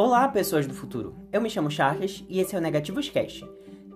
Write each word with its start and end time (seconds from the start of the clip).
Olá, 0.00 0.28
pessoas 0.28 0.64
do 0.64 0.72
futuro. 0.72 1.12
Eu 1.32 1.40
me 1.40 1.50
chamo 1.50 1.68
Charles 1.68 2.24
e 2.28 2.38
esse 2.38 2.54
é 2.54 2.58
o 2.58 2.62
Negativos 2.62 3.10
Cast. 3.10 3.44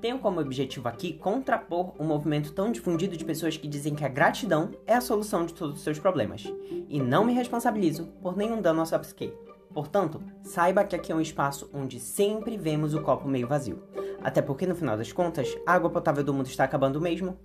Tenho 0.00 0.18
como 0.18 0.40
objetivo 0.40 0.88
aqui 0.88 1.12
contrapor 1.12 1.92
um 1.96 2.04
movimento 2.04 2.52
tão 2.52 2.72
difundido 2.72 3.16
de 3.16 3.24
pessoas 3.24 3.56
que 3.56 3.68
dizem 3.68 3.94
que 3.94 4.04
a 4.04 4.08
gratidão 4.08 4.72
é 4.84 4.96
a 4.96 5.00
solução 5.00 5.46
de 5.46 5.54
todos 5.54 5.76
os 5.76 5.84
seus 5.84 6.00
problemas. 6.00 6.42
E 6.88 7.00
não 7.00 7.24
me 7.24 7.32
responsabilizo 7.32 8.06
por 8.20 8.36
nenhum 8.36 8.60
dano 8.60 8.82
à 8.82 8.84
sua 8.84 8.98
psique. 8.98 9.32
Portanto, 9.72 10.20
saiba 10.42 10.82
que 10.82 10.96
aqui 10.96 11.12
é 11.12 11.14
um 11.14 11.20
espaço 11.20 11.70
onde 11.72 12.00
sempre 12.00 12.56
vemos 12.56 12.94
o 12.94 13.00
copo 13.00 13.28
meio 13.28 13.46
vazio. 13.46 13.80
Até 14.24 14.42
porque, 14.42 14.66
no 14.66 14.74
final 14.74 14.96
das 14.96 15.12
contas, 15.12 15.56
a 15.64 15.72
água 15.72 15.88
potável 15.88 16.24
do 16.24 16.34
mundo 16.34 16.46
está 16.46 16.64
acabando 16.64 17.00
mesmo. 17.00 17.38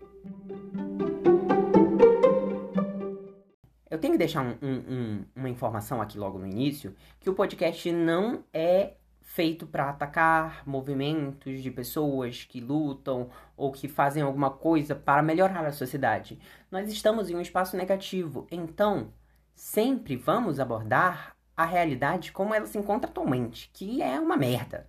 Eu 3.98 4.02
tenho 4.02 4.14
que 4.14 4.20
deixar 4.20 4.44
um, 4.44 4.56
um, 4.62 5.26
uma 5.36 5.50
informação 5.50 6.00
aqui 6.00 6.20
logo 6.20 6.38
no 6.38 6.46
início, 6.46 6.96
que 7.20 7.32
o 7.32 7.34
podcast 7.34 7.92
não 7.92 8.44
é 8.54 8.94
feito 9.22 9.66
para 9.66 9.90
atacar 9.90 10.62
movimentos 10.68 11.64
de 11.64 11.72
pessoas 11.72 12.44
que 12.44 12.62
lutam 12.62 13.32
ou 13.56 13.72
que 13.72 13.88
fazem 13.88 14.22
alguma 14.22 14.52
coisa 14.52 14.94
para 14.94 15.24
melhorar 15.24 15.66
a 15.66 15.72
sociedade. 15.72 16.40
Nós 16.70 16.92
estamos 16.92 17.28
em 17.32 17.36
um 17.36 17.42
espaço 17.42 17.76
negativo, 17.76 18.46
então 18.52 19.12
sempre 19.56 20.16
vamos 20.16 20.60
abordar 20.60 21.36
a 21.56 21.66
realidade 21.66 22.32
como 22.32 22.54
ela 22.54 22.68
se 22.68 22.78
encontra 22.78 23.10
atualmente, 23.10 23.68
que 23.74 24.04
é 24.04 24.20
uma 24.20 24.38
merda. 24.38 24.88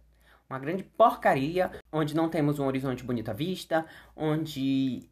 Uma 0.51 0.59
grande 0.59 0.83
porcaria, 0.83 1.71
onde 1.91 2.15
não 2.15 2.29
temos 2.29 2.59
um 2.59 2.67
horizonte 2.67 3.03
bonito 3.03 3.31
à 3.31 3.35
vista, 3.35 3.87
onde 4.15 5.09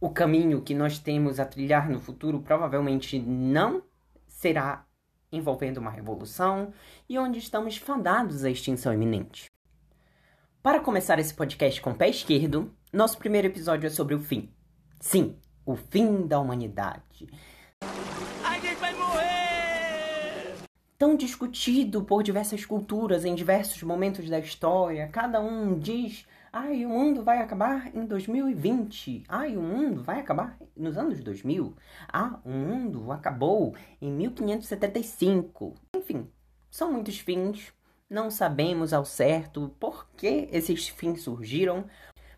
o 0.00 0.10
caminho 0.10 0.62
que 0.62 0.74
nós 0.74 0.98
temos 0.98 1.40
a 1.40 1.44
trilhar 1.44 1.88
no 1.88 1.98
futuro 1.98 2.40
provavelmente 2.40 3.18
não 3.18 3.82
será 4.26 4.86
envolvendo 5.32 5.78
uma 5.78 5.90
revolução 5.90 6.72
e 7.08 7.18
onde 7.18 7.38
estamos 7.38 7.76
fadados 7.76 8.44
à 8.44 8.50
extinção 8.50 8.92
iminente. 8.92 9.50
Para 10.62 10.80
começar 10.80 11.18
esse 11.18 11.32
podcast 11.32 11.80
com 11.80 11.90
o 11.90 11.94
pé 11.94 12.08
esquerdo, 12.08 12.74
nosso 12.92 13.18
primeiro 13.18 13.46
episódio 13.46 13.86
é 13.86 13.90
sobre 13.90 14.14
o 14.14 14.20
fim. 14.20 14.52
Sim, 15.00 15.36
o 15.64 15.76
fim 15.76 16.26
da 16.26 16.38
humanidade. 16.38 17.28
A 18.44 18.58
gente 18.58 18.74
vai 18.76 18.94
morrer! 18.94 20.54
Tão 20.98 21.16
discutido 21.16 22.04
por 22.04 22.22
diversas 22.22 22.64
culturas 22.64 23.24
em 23.24 23.34
diversos 23.34 23.82
momentos 23.82 24.28
da 24.28 24.38
história, 24.38 25.08
cada 25.08 25.40
um 25.40 25.78
diz 25.78 26.26
Ai, 26.58 26.86
o 26.86 26.88
mundo 26.88 27.22
vai 27.22 27.42
acabar 27.42 27.94
em 27.94 28.06
2020. 28.06 29.24
Ai, 29.28 29.58
o 29.58 29.60
mundo 29.60 30.02
vai 30.02 30.20
acabar 30.20 30.56
nos 30.74 30.96
anos 30.96 31.20
2000. 31.20 31.76
Ah, 32.10 32.40
o 32.46 32.48
mundo 32.48 33.12
acabou 33.12 33.76
em 34.00 34.10
1575. 34.10 35.74
Enfim, 35.94 36.26
são 36.70 36.90
muitos 36.90 37.18
fins. 37.18 37.74
Não 38.08 38.30
sabemos 38.30 38.94
ao 38.94 39.04
certo 39.04 39.76
por 39.78 40.08
que 40.16 40.48
esses 40.50 40.88
fins 40.88 41.20
surgiram. 41.20 41.84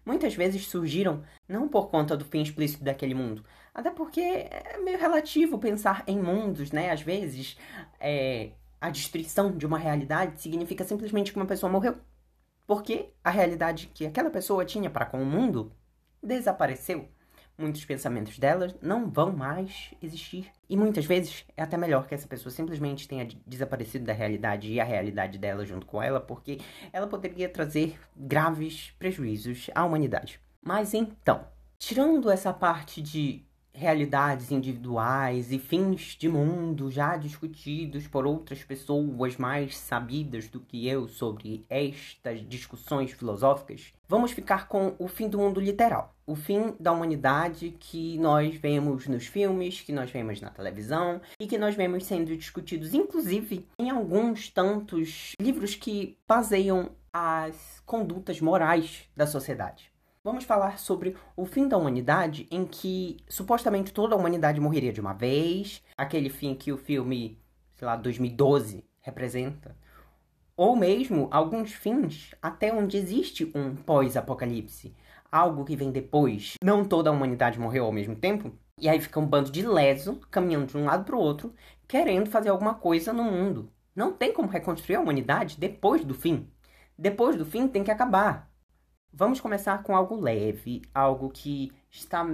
Muitas 0.04 0.34
vezes 0.34 0.66
surgiram 0.66 1.22
não 1.48 1.68
por 1.68 1.88
conta 1.88 2.16
do 2.16 2.24
fim 2.24 2.42
explícito 2.42 2.82
daquele 2.82 3.14
mundo, 3.14 3.44
até 3.72 3.88
porque 3.88 4.20
é 4.20 4.78
meio 4.82 4.98
relativo 4.98 5.60
pensar 5.60 6.02
em 6.08 6.18
mundos, 6.20 6.72
né? 6.72 6.90
Às 6.90 7.02
vezes, 7.02 7.56
é, 8.00 8.50
a 8.80 8.90
destruição 8.90 9.56
de 9.56 9.64
uma 9.64 9.78
realidade 9.78 10.40
significa 10.42 10.82
simplesmente 10.82 11.30
que 11.30 11.38
uma 11.38 11.46
pessoa 11.46 11.70
morreu. 11.70 11.96
Porque 12.68 13.14
a 13.24 13.30
realidade 13.30 13.90
que 13.94 14.04
aquela 14.04 14.28
pessoa 14.28 14.62
tinha 14.62 14.90
para 14.90 15.06
com 15.06 15.22
o 15.22 15.24
mundo 15.24 15.72
desapareceu. 16.22 17.08
Muitos 17.56 17.82
pensamentos 17.86 18.38
dela 18.38 18.68
não 18.82 19.10
vão 19.10 19.32
mais 19.32 19.94
existir. 20.02 20.52
E 20.68 20.76
muitas 20.76 21.06
vezes 21.06 21.46
é 21.56 21.62
até 21.62 21.78
melhor 21.78 22.06
que 22.06 22.14
essa 22.14 22.28
pessoa 22.28 22.52
simplesmente 22.52 23.08
tenha 23.08 23.26
desaparecido 23.46 24.04
da 24.04 24.12
realidade 24.12 24.70
e 24.70 24.78
a 24.78 24.84
realidade 24.84 25.38
dela 25.38 25.64
junto 25.64 25.86
com 25.86 26.02
ela, 26.02 26.20
porque 26.20 26.60
ela 26.92 27.06
poderia 27.06 27.48
trazer 27.48 27.98
graves 28.14 28.94
prejuízos 28.98 29.70
à 29.74 29.82
humanidade. 29.86 30.38
Mas 30.62 30.92
então, 30.92 31.46
tirando 31.78 32.30
essa 32.30 32.52
parte 32.52 33.00
de 33.00 33.47
realidades 33.78 34.50
individuais 34.50 35.52
e 35.52 35.58
fins 35.58 36.16
de 36.18 36.28
mundo 36.28 36.90
já 36.90 37.16
discutidos 37.16 38.08
por 38.08 38.26
outras 38.26 38.64
pessoas 38.64 39.36
mais 39.36 39.78
sabidas 39.78 40.48
do 40.48 40.58
que 40.58 40.88
eu 40.88 41.06
sobre 41.06 41.64
estas 41.70 42.46
discussões 42.48 43.12
filosóficas, 43.12 43.92
vamos 44.08 44.32
ficar 44.32 44.66
com 44.66 44.96
o 44.98 45.06
fim 45.06 45.28
do 45.28 45.38
mundo 45.38 45.60
literal. 45.60 46.12
O 46.26 46.34
fim 46.34 46.74
da 46.78 46.92
humanidade 46.92 47.74
que 47.78 48.18
nós 48.18 48.54
vemos 48.56 49.06
nos 49.06 49.26
filmes, 49.26 49.80
que 49.80 49.92
nós 49.92 50.10
vemos 50.10 50.40
na 50.40 50.50
televisão 50.50 51.20
e 51.40 51.46
que 51.46 51.56
nós 51.56 51.76
vemos 51.76 52.04
sendo 52.04 52.36
discutidos, 52.36 52.92
inclusive, 52.94 53.64
em 53.78 53.90
alguns 53.90 54.50
tantos 54.50 55.32
livros 55.40 55.76
que 55.76 56.18
baseiam 56.26 56.90
as 57.12 57.80
condutas 57.86 58.40
morais 58.40 59.08
da 59.16 59.26
sociedade. 59.26 59.90
Vamos 60.28 60.44
falar 60.44 60.78
sobre 60.78 61.16
o 61.34 61.46
fim 61.46 61.66
da 61.66 61.78
humanidade 61.78 62.46
em 62.50 62.66
que 62.66 63.16
supostamente 63.26 63.94
toda 63.94 64.14
a 64.14 64.18
humanidade 64.18 64.60
morreria 64.60 64.92
de 64.92 65.00
uma 65.00 65.14
vez, 65.14 65.82
aquele 65.96 66.28
fim 66.28 66.54
que 66.54 66.70
o 66.70 66.76
filme, 66.76 67.38
sei 67.74 67.86
lá, 67.86 67.96
2012 67.96 68.84
representa. 69.00 69.74
Ou 70.54 70.76
mesmo 70.76 71.28
alguns 71.30 71.72
fins 71.72 72.34
até 72.42 72.70
onde 72.70 72.98
existe 72.98 73.50
um 73.54 73.74
pós-apocalipse, 73.74 74.94
algo 75.32 75.64
que 75.64 75.74
vem 75.74 75.90
depois. 75.90 76.56
Não 76.62 76.84
toda 76.84 77.08
a 77.08 77.12
humanidade 77.14 77.58
morreu 77.58 77.86
ao 77.86 77.92
mesmo 77.92 78.14
tempo, 78.14 78.52
e 78.78 78.86
aí 78.86 79.00
fica 79.00 79.18
um 79.18 79.26
bando 79.26 79.50
de 79.50 79.66
leso 79.66 80.20
caminhando 80.30 80.66
de 80.66 80.76
um 80.76 80.84
lado 80.84 81.04
para 81.04 81.16
o 81.16 81.20
outro, 81.20 81.54
querendo 81.88 82.28
fazer 82.28 82.50
alguma 82.50 82.74
coisa 82.74 83.14
no 83.14 83.24
mundo. 83.24 83.72
Não 83.96 84.12
tem 84.12 84.30
como 84.34 84.46
reconstruir 84.46 84.96
a 84.96 85.00
humanidade 85.00 85.56
depois 85.58 86.04
do 86.04 86.12
fim. 86.12 86.46
Depois 86.98 87.34
do 87.34 87.46
fim 87.46 87.66
tem 87.66 87.82
que 87.82 87.90
acabar. 87.90 88.46
Vamos 89.18 89.40
começar 89.40 89.82
com 89.82 89.96
algo 89.96 90.14
leve, 90.14 90.80
algo 90.94 91.28
que 91.28 91.72
está 91.90 92.24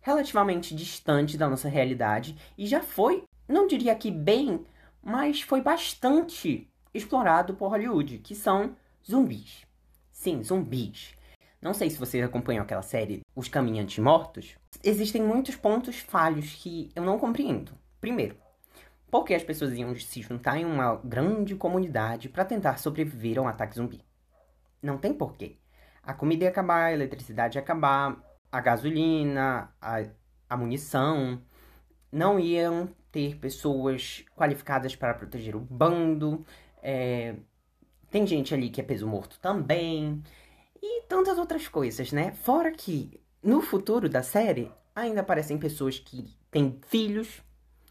relativamente 0.00 0.74
distante 0.74 1.38
da 1.38 1.48
nossa 1.48 1.68
realidade 1.68 2.36
e 2.58 2.66
já 2.66 2.82
foi, 2.82 3.22
não 3.46 3.68
diria 3.68 3.94
que 3.94 4.10
bem, 4.10 4.66
mas 5.00 5.42
foi 5.42 5.60
bastante 5.60 6.68
explorado 6.92 7.54
por 7.54 7.68
Hollywood, 7.68 8.18
que 8.18 8.34
são 8.34 8.74
zumbis. 9.08 9.64
Sim, 10.10 10.42
zumbis. 10.42 11.14
Não 11.62 11.72
sei 11.72 11.88
se 11.88 12.00
vocês 12.00 12.24
acompanham 12.24 12.64
aquela 12.64 12.82
série 12.82 13.20
Os 13.36 13.46
Caminhantes 13.46 14.00
Mortos. 14.00 14.56
Existem 14.82 15.22
muitos 15.22 15.54
pontos 15.54 16.00
falhos 16.00 16.52
que 16.56 16.90
eu 16.96 17.04
não 17.04 17.16
compreendo. 17.16 17.78
Primeiro, 18.00 18.36
porque 19.08 19.34
as 19.34 19.44
pessoas 19.44 19.72
iam 19.74 19.94
se 19.94 20.20
juntar 20.20 20.58
em 20.58 20.64
uma 20.64 20.96
grande 20.96 21.54
comunidade 21.54 22.28
para 22.28 22.44
tentar 22.44 22.80
sobreviver 22.80 23.38
a 23.38 23.42
um 23.42 23.46
ataque 23.46 23.76
zumbi. 23.76 24.00
Não 24.82 24.98
tem 24.98 25.14
porquê 25.14 25.58
a 26.06 26.12
comida 26.14 26.44
ia 26.44 26.50
acabar, 26.50 26.86
a 26.86 26.92
eletricidade 26.92 27.58
ia 27.58 27.62
acabar, 27.62 28.22
a 28.50 28.60
gasolina, 28.60 29.70
a, 29.80 30.04
a 30.48 30.56
munição. 30.56 31.40
Não 32.10 32.38
iam 32.38 32.88
ter 33.10 33.36
pessoas 33.36 34.24
qualificadas 34.36 34.94
para 34.94 35.14
proteger 35.14 35.56
o 35.56 35.60
bando. 35.60 36.44
É, 36.82 37.34
tem 38.10 38.26
gente 38.26 38.54
ali 38.54 38.70
que 38.70 38.80
é 38.80 38.84
peso 38.84 39.06
morto 39.06 39.38
também. 39.40 40.22
E 40.80 41.02
tantas 41.08 41.38
outras 41.38 41.66
coisas, 41.66 42.12
né? 42.12 42.32
Fora 42.32 42.70
que 42.70 43.20
no 43.42 43.60
futuro 43.60 44.08
da 44.08 44.22
série 44.22 44.70
ainda 44.94 45.22
aparecem 45.22 45.58
pessoas 45.58 45.98
que 45.98 46.36
têm 46.50 46.78
filhos 46.86 47.42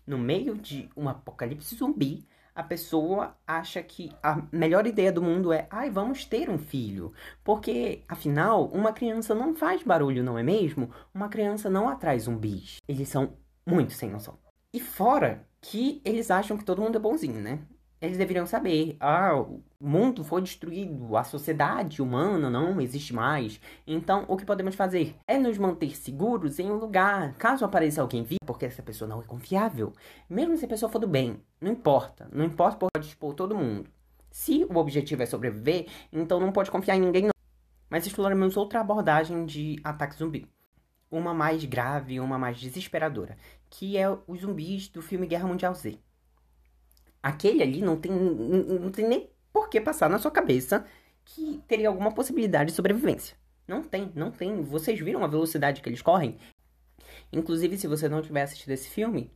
no 0.06 0.18
meio 0.18 0.56
de 0.56 0.90
um 0.96 1.10
apocalipse 1.10 1.76
zumbi 1.76 2.26
a 2.56 2.64
pessoa 2.64 3.36
acha 3.48 3.82
que 3.82 4.12
a 4.22 4.42
melhor 4.52 4.86
ideia 4.86 5.12
do 5.12 5.22
mundo 5.22 5.52
é, 5.52 5.68
ai, 5.70 5.90
vamos 5.90 6.26
ter 6.26 6.50
um 6.50 6.58
filho. 6.58 7.14
Porque, 7.44 8.04
afinal, 8.08 8.66
uma 8.68 8.94
criança 8.94 9.34
não 9.34 9.56
faz 9.56 9.84
barulho, 9.84 10.24
não 10.24 10.38
é 10.38 10.44
mesmo? 10.44 10.92
Uma 11.14 11.30
criança 11.30 11.70
não 11.70 11.90
atrai 11.90 12.20
zumbis. 12.20 12.78
Eles 12.88 13.10
são 13.10 13.34
muito 13.66 13.94
sem 13.94 14.10
noção. 14.10 14.38
E 14.74 14.80
fora 14.80 15.48
que 15.62 16.02
eles 16.04 16.30
acham 16.30 16.58
que 16.58 16.66
todo 16.66 16.82
mundo 16.82 16.98
é 16.98 17.00
bonzinho, 17.00 17.42
né? 17.42 17.60
Eles 18.04 18.18
deveriam 18.18 18.46
saber: 18.46 18.98
ah, 19.00 19.34
o 19.40 19.64
mundo 19.80 20.24
foi 20.24 20.42
destruído, 20.42 21.16
a 21.16 21.24
sociedade 21.24 22.02
humana 22.02 22.50
não 22.50 22.82
existe 22.82 23.14
mais. 23.14 23.62
Então, 23.88 24.26
o 24.28 24.36
que 24.36 24.46
podemos 24.46 24.76
fazer 24.76 25.16
é 25.26 25.38
nos 25.38 25.58
manter 25.58 25.96
seguros 25.96 26.60
em 26.60 26.70
um 26.70 26.76
lugar, 26.76 27.34
caso 27.36 27.64
apareça 27.64 28.02
alguém 28.02 28.22
vir, 28.22 28.40
porque 28.46 28.66
essa 28.66 28.84
pessoa 28.84 29.08
não 29.08 29.22
é 29.22 29.24
confiável. 29.24 29.94
Mesmo 30.30 30.58
se 30.58 30.66
a 30.66 30.68
pessoa 30.68 30.92
for 30.92 31.00
do 31.00 31.08
bem, 31.08 31.42
não 31.62 31.72
importa, 31.72 32.28
não 32.32 32.44
importa 32.44 32.78
pode 32.78 33.08
expor 33.08 33.34
todo 33.34 33.56
mundo. 33.56 33.90
Se 34.30 34.66
o 34.66 34.78
objetivo 34.78 35.24
é 35.24 35.26
sobreviver, 35.26 35.88
então 36.12 36.40
não 36.40 36.52
pode 36.52 36.70
confiar 36.70 36.98
em 36.98 37.02
ninguém. 37.02 37.24
Não. 37.24 37.32
Mas 37.90 38.06
exploramos 38.06 38.58
outra 38.58 38.82
abordagem 38.82 39.46
de 39.46 39.80
ataque 39.84 40.18
zumbi. 40.18 40.50
Uma 41.10 41.34
mais 41.34 41.64
grave, 41.64 42.20
uma 42.20 42.38
mais 42.38 42.60
desesperadora, 42.60 43.38
que 43.70 43.98
é 43.98 44.10
os 44.28 44.42
zumbis 44.42 44.90
do 44.90 45.02
filme 45.02 45.28
Guerra 45.28 45.48
Mundial 45.48 45.74
Z. 45.76 46.00
Aquele 47.24 47.64
ali 47.64 47.82
não 47.82 47.96
tem, 47.98 48.12
não 48.12 48.92
tem 48.92 49.08
nem 49.08 49.30
por 49.52 49.70
que 49.70 49.80
passar 49.80 50.10
na 50.10 50.20
sua 50.20 50.30
cabeça 50.30 50.86
que 51.26 51.64
teria 51.68 51.88
alguma 51.88 52.14
possibilidade 52.14 52.72
de 52.72 52.76
sobrevivência. 52.76 53.36
Não 53.68 53.82
tem, 53.82 54.12
não 54.14 54.30
tem. 54.30 54.62
Vocês 54.62 55.00
viram 55.00 55.24
a 55.24 55.28
velocidade 55.28 55.82
que 55.82 55.90
eles 55.90 56.02
correm? 56.02 56.38
Inclusive, 57.32 57.78
se 57.78 57.88
você 57.88 58.10
não 58.10 58.22
tiver 58.22 58.42
assistido 58.42 58.72
esse 58.72 58.90
filme, 58.90 59.32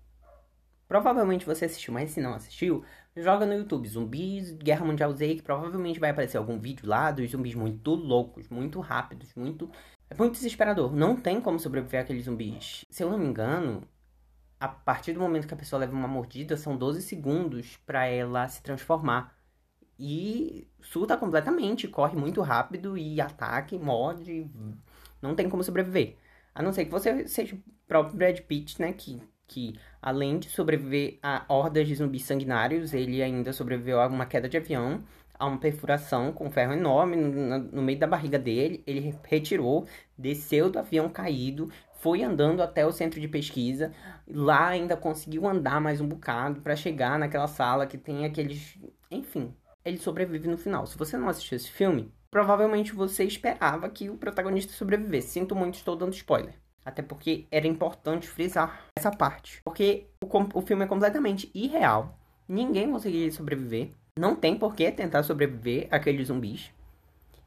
Provavelmente 0.87 1.45
você 1.45 1.65
assistiu, 1.65 1.93
mas 1.93 2.11
se 2.11 2.21
não 2.21 2.33
assistiu, 2.33 2.83
joga 3.15 3.45
no 3.45 3.53
YouTube 3.53 3.87
Zumbis 3.87 4.51
Guerra 4.53 4.85
Mundial 4.85 5.11
Z, 5.11 5.35
que 5.35 5.41
provavelmente 5.41 5.99
vai 5.99 6.11
aparecer 6.11 6.37
algum 6.37 6.57
vídeo 6.57 6.87
lá 6.87 7.11
dos 7.11 7.29
zumbis 7.29 7.55
muito 7.55 7.93
loucos, 7.93 8.47
muito 8.47 8.79
rápidos, 8.79 9.33
muito. 9.35 9.69
É 10.09 10.15
muito 10.15 10.33
desesperador. 10.33 10.95
Não 10.95 11.17
tem 11.17 11.41
como 11.41 11.59
sobreviver 11.59 12.01
aqueles 12.01 12.23
zumbis. 12.23 12.85
Se 12.89 13.03
eu 13.03 13.09
não 13.09 13.17
me 13.17 13.25
engano, 13.25 13.83
a 14.59 14.67
partir 14.67 15.13
do 15.13 15.19
momento 15.19 15.47
que 15.47 15.53
a 15.53 15.57
pessoa 15.57 15.79
leva 15.79 15.93
uma 15.93 16.07
mordida, 16.07 16.57
são 16.57 16.77
12 16.77 17.01
segundos 17.01 17.77
para 17.85 18.05
ela 18.07 18.47
se 18.47 18.61
transformar. 18.61 19.35
E 19.99 20.67
surta 20.81 21.17
completamente, 21.17 21.87
corre 21.87 22.15
muito 22.15 22.41
rápido 22.41 22.97
e 22.97 23.19
ataque, 23.19 23.77
morde. 23.77 24.49
Não 25.21 25.35
tem 25.35 25.49
como 25.49 25.63
sobreviver. 25.63 26.17
A 26.53 26.61
não 26.61 26.71
ser 26.71 26.85
que 26.85 26.91
você 26.91 27.27
seja 27.27 27.55
o 27.55 27.59
próprio 27.87 28.15
Brad 28.15 28.39
Pitt, 28.41 28.81
né? 28.81 28.93
Que 28.93 29.21
que, 29.47 29.79
além 30.01 30.37
de 30.37 30.49
sobreviver 30.49 31.17
a 31.23 31.45
hordas 31.47 31.87
de 31.87 31.95
zumbis 31.95 32.23
sanguinários, 32.23 32.93
ele 32.93 33.23
ainda 33.23 33.53
sobreviveu 33.53 34.01
a 34.01 34.07
uma 34.07 34.25
queda 34.25 34.49
de 34.49 34.57
avião, 34.57 35.03
a 35.39 35.45
uma 35.45 35.57
perfuração 35.57 36.33
com 36.33 36.51
ferro 36.51 36.73
enorme 36.73 37.15
no, 37.15 37.57
no, 37.59 37.81
meio 37.81 37.97
da 37.97 38.07
barriga 38.07 38.37
dele. 38.37 38.83
Ele 38.85 39.15
retirou, 39.23 39.87
desceu 40.17 40.69
do 40.69 40.79
avião 40.79 41.07
caído, 41.09 41.71
foi 42.07 42.23
andando 42.23 42.63
até 42.63 42.85
o 42.85 42.91
centro 42.93 43.19
de 43.19 43.27
pesquisa. 43.27 43.91
Lá 44.25 44.67
ainda 44.67 44.95
conseguiu 44.95 45.45
andar 45.45 45.81
mais 45.81 45.99
um 45.99 46.07
bocado 46.07 46.61
para 46.61 46.73
chegar 46.73 47.19
naquela 47.19 47.47
sala 47.47 47.85
que 47.85 47.97
tem 47.97 48.23
aqueles. 48.23 48.79
Enfim, 49.11 49.53
ele 49.83 49.97
sobrevive 49.97 50.47
no 50.47 50.57
final. 50.57 50.87
Se 50.87 50.97
você 50.97 51.17
não 51.17 51.27
assistiu 51.27 51.57
esse 51.57 51.69
filme, 51.69 52.09
provavelmente 52.31 52.93
você 52.93 53.25
esperava 53.25 53.89
que 53.89 54.09
o 54.09 54.15
protagonista 54.15 54.71
sobrevivesse. 54.71 55.31
Sinto 55.31 55.53
muito, 55.53 55.75
estou 55.75 55.97
dando 55.97 56.13
spoiler. 56.13 56.53
Até 56.85 57.01
porque 57.01 57.45
era 57.51 57.67
importante 57.67 58.25
frisar 58.25 58.85
essa 58.97 59.11
parte. 59.11 59.61
Porque 59.65 60.07
o, 60.23 60.59
o 60.59 60.61
filme 60.61 60.85
é 60.85 60.87
completamente 60.87 61.51
irreal. 61.53 62.17
Ninguém 62.47 62.89
conseguiria 62.89 63.31
sobreviver. 63.33 63.89
Não 64.17 64.33
tem 64.33 64.57
por 64.57 64.73
que 64.73 64.89
tentar 64.93 65.23
sobreviver 65.23 65.89
àqueles 65.91 66.29
zumbis. 66.29 66.71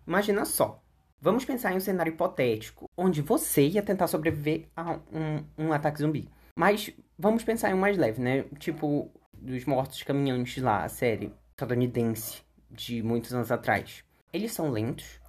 Imagina 0.06 0.44
só. 0.44 0.82
Vamos 1.22 1.44
pensar 1.44 1.72
em 1.72 1.76
um 1.76 1.80
cenário 1.80 2.14
hipotético, 2.14 2.88
onde 2.96 3.20
você 3.20 3.66
ia 3.66 3.82
tentar 3.82 4.06
sobreviver 4.06 4.68
a 4.74 4.98
um, 5.12 5.66
um 5.66 5.72
ataque 5.72 6.00
zumbi. 6.00 6.30
Mas 6.56 6.90
vamos 7.18 7.44
pensar 7.44 7.70
em 7.70 7.74
um 7.74 7.78
mais 7.78 7.98
leve, 7.98 8.22
né? 8.22 8.44
Tipo, 8.58 9.10
dos 9.34 9.66
mortos 9.66 10.02
caminhantes 10.02 10.62
lá, 10.62 10.82
a 10.82 10.88
série 10.88 11.30
estadunidense 11.50 12.40
de 12.70 13.02
muitos 13.02 13.34
anos 13.34 13.52
atrás. 13.52 14.02
Eles 14.32 14.52
são 14.52 14.70
lentos 14.70 15.20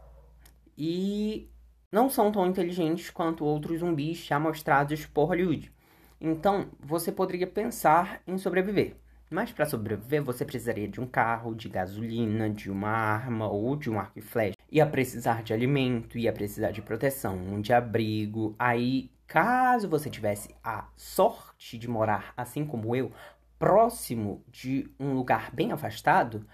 e 0.77 1.49
não 1.91 2.09
são 2.09 2.31
tão 2.31 2.47
inteligentes 2.47 3.09
quanto 3.09 3.43
outros 3.43 3.81
zumbis 3.81 4.19
já 4.19 4.39
mostrados 4.39 5.05
por 5.05 5.25
Hollywood. 5.25 5.73
Então, 6.21 6.69
você 6.79 7.11
poderia 7.11 7.47
pensar 7.47 8.21
em 8.25 8.38
sobreviver. 8.38 8.95
Mas 9.29 9.51
para 9.51 9.65
sobreviver, 9.65 10.23
você 10.23 10.45
precisaria 10.45 10.88
de 10.88 11.01
um 11.01 11.07
carro, 11.07 11.53
de 11.53 11.67
gasolina, 11.67 12.49
de 12.49 12.71
uma 12.71 12.89
arma 12.89 13.49
ou 13.49 13.75
de 13.75 13.89
um 13.89 13.99
arco 13.99 14.19
e 14.19 14.21
flecha. 14.21 14.55
Ia 14.71 14.85
precisar 14.88 15.44
de 15.44 15.53
alimento, 15.53 16.18
ia 16.18 16.31
precisar 16.31 16.71
de 16.71 16.81
proteção, 16.81 17.62
de 17.62 17.73
abrigo. 17.73 18.56
Aí, 18.57 19.12
caso 19.27 19.89
você 19.89 20.09
tivesse 20.09 20.56
a 20.63 20.88
sorte 20.95 21.77
de 21.77 21.88
morar, 21.89 22.33
assim 22.38 22.65
como 22.65 22.95
eu, 22.95 23.12
próximo 23.59 24.44
de 24.47 24.89
um 25.00 25.13
lugar 25.13 25.51
bem 25.53 25.71
afastado, 25.71 26.47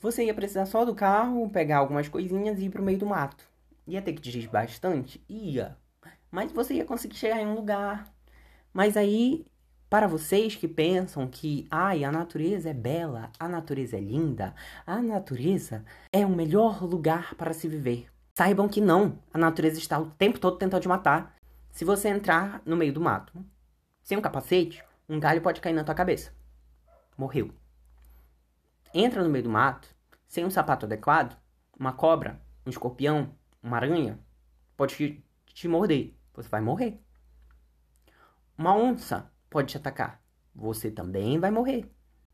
você 0.00 0.24
ia 0.24 0.34
precisar 0.34 0.66
só 0.66 0.84
do 0.84 0.94
carro, 0.94 1.50
pegar 1.50 1.78
algumas 1.78 2.08
coisinhas 2.08 2.58
e 2.60 2.66
ir 2.66 2.70
pro 2.70 2.82
meio 2.82 2.98
do 2.98 3.06
mato. 3.06 3.44
Ia 3.86 4.00
ter 4.00 4.12
que 4.12 4.22
dirigir 4.22 4.50
bastante? 4.50 5.22
Ia. 5.28 5.76
Mas 6.30 6.52
você 6.52 6.74
ia 6.74 6.84
conseguir 6.84 7.16
chegar 7.16 7.40
em 7.40 7.46
um 7.46 7.54
lugar. 7.54 8.12
Mas 8.72 8.96
aí, 8.96 9.46
para 9.94 10.08
vocês 10.08 10.56
que 10.56 10.66
pensam 10.66 11.28
que, 11.28 11.68
ai, 11.70 12.02
a 12.02 12.10
natureza 12.10 12.68
é 12.68 12.74
bela, 12.74 13.30
a 13.38 13.46
natureza 13.48 13.96
é 13.96 14.00
linda, 14.00 14.52
a 14.84 15.00
natureza 15.00 15.84
é 16.12 16.26
o 16.26 16.30
melhor 16.30 16.82
lugar 16.82 17.36
para 17.36 17.52
se 17.52 17.68
viver. 17.68 18.08
Saibam 18.36 18.68
que 18.68 18.80
não. 18.80 19.20
A 19.32 19.38
natureza 19.38 19.78
está 19.78 19.96
o 19.96 20.10
tempo 20.10 20.40
todo 20.40 20.58
tentando 20.58 20.82
te 20.82 20.88
matar. 20.88 21.36
Se 21.70 21.84
você 21.84 22.08
entrar 22.08 22.60
no 22.66 22.74
meio 22.76 22.92
do 22.92 23.00
mato, 23.00 23.32
sem 24.02 24.18
um 24.18 24.20
capacete, 24.20 24.82
um 25.08 25.20
galho 25.20 25.40
pode 25.40 25.60
cair 25.60 25.74
na 25.74 25.84
tua 25.84 25.94
cabeça. 25.94 26.32
Morreu. 27.16 27.54
Entra 28.92 29.22
no 29.22 29.30
meio 29.30 29.44
do 29.44 29.50
mato, 29.50 29.88
sem 30.26 30.44
um 30.44 30.50
sapato 30.50 30.86
adequado, 30.86 31.38
uma 31.78 31.92
cobra, 31.92 32.42
um 32.66 32.70
escorpião, 32.70 33.32
uma 33.62 33.76
aranha 33.76 34.18
pode 34.76 34.96
te, 34.96 35.24
te 35.46 35.68
morder. 35.68 36.18
Você 36.34 36.48
vai 36.48 36.60
morrer. 36.60 37.00
Uma 38.58 38.74
onça 38.76 39.32
pode 39.54 39.68
te 39.68 39.76
atacar. 39.76 40.20
Você 40.52 40.90
também 40.90 41.38
vai 41.38 41.48
morrer. 41.48 41.88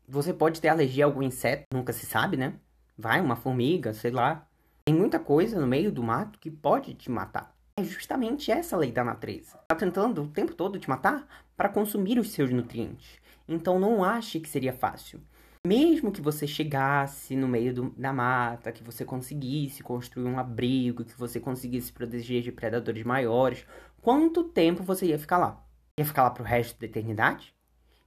Você 0.09 0.33
pode 0.33 0.59
ter 0.59 0.69
alergia 0.69 1.05
a 1.05 1.07
algum 1.07 1.21
inseto, 1.21 1.65
nunca 1.71 1.93
se 1.93 2.03
sabe, 2.03 2.35
né? 2.35 2.55
Vai, 2.97 3.21
uma 3.21 3.35
formiga, 3.35 3.93
sei 3.93 4.09
lá. 4.09 4.47
Tem 4.83 4.95
muita 4.95 5.19
coisa 5.19 5.61
no 5.61 5.67
meio 5.67 5.91
do 5.91 6.01
mato 6.01 6.39
que 6.39 6.49
pode 6.49 6.95
te 6.95 7.11
matar. 7.11 7.55
É 7.77 7.83
justamente 7.83 8.51
essa 8.51 8.75
lei 8.75 8.91
da 8.91 9.03
natureza. 9.03 9.59
Está 9.61 9.75
tentando 9.75 10.23
o 10.23 10.27
tempo 10.29 10.55
todo 10.55 10.79
te 10.79 10.89
matar 10.89 11.27
para 11.55 11.69
consumir 11.69 12.17
os 12.17 12.31
seus 12.31 12.49
nutrientes. 12.49 13.19
Então 13.47 13.79
não 13.79 14.03
ache 14.03 14.39
que 14.39 14.49
seria 14.49 14.73
fácil. 14.73 15.21
Mesmo 15.65 16.11
que 16.11 16.21
você 16.21 16.47
chegasse 16.47 17.35
no 17.35 17.47
meio 17.47 17.71
do, 17.71 17.89
da 17.91 18.11
mata, 18.11 18.71
que 18.71 18.83
você 18.83 19.05
conseguisse 19.05 19.83
construir 19.83 20.25
um 20.25 20.39
abrigo, 20.39 21.05
que 21.05 21.17
você 21.19 21.39
conseguisse 21.39 21.93
proteger 21.93 22.41
de 22.41 22.51
predadores 22.51 23.03
maiores, 23.03 23.63
quanto 24.01 24.43
tempo 24.43 24.81
você 24.81 25.05
ia 25.05 25.19
ficar 25.19 25.37
lá? 25.37 25.63
Ia 26.01 26.05
ficar 26.05 26.23
lá 26.23 26.31
pro 26.31 26.43
resto 26.43 26.79
da 26.79 26.87
eternidade? 26.87 27.53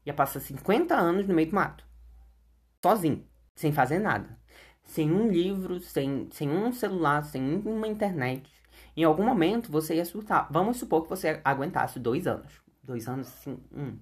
Ia 0.05 0.13
passar 0.13 0.41
50 0.41 0.95
anos 0.95 1.29
no 1.29 1.35
meio 1.35 1.49
do 1.49 1.55
mato. 1.55 1.87
Sozinho, 2.83 3.25
sem 3.55 3.73
fazer 3.73 4.01
nada. 4.01 4.37
Sem 4.83 5.13
um 5.13 5.31
livro, 5.31 5.79
sem, 5.79 6.29
sem 6.33 6.51
um 6.51 6.73
celular, 6.73 7.23
sem 7.25 7.63
uma 7.65 7.87
internet. 7.87 8.51
Em 8.97 9.05
algum 9.05 9.25
momento 9.25 9.71
você 9.71 9.95
ia 9.95 10.05
surtar. 10.05 10.49
Vamos 10.51 10.79
supor 10.79 11.05
que 11.05 11.09
você 11.09 11.41
aguentasse 11.45 12.01
dois 12.01 12.27
anos. 12.27 12.61
Dois 12.83 13.09
anos, 13.09 13.29
assim, 13.29 13.59
um. 13.73 13.97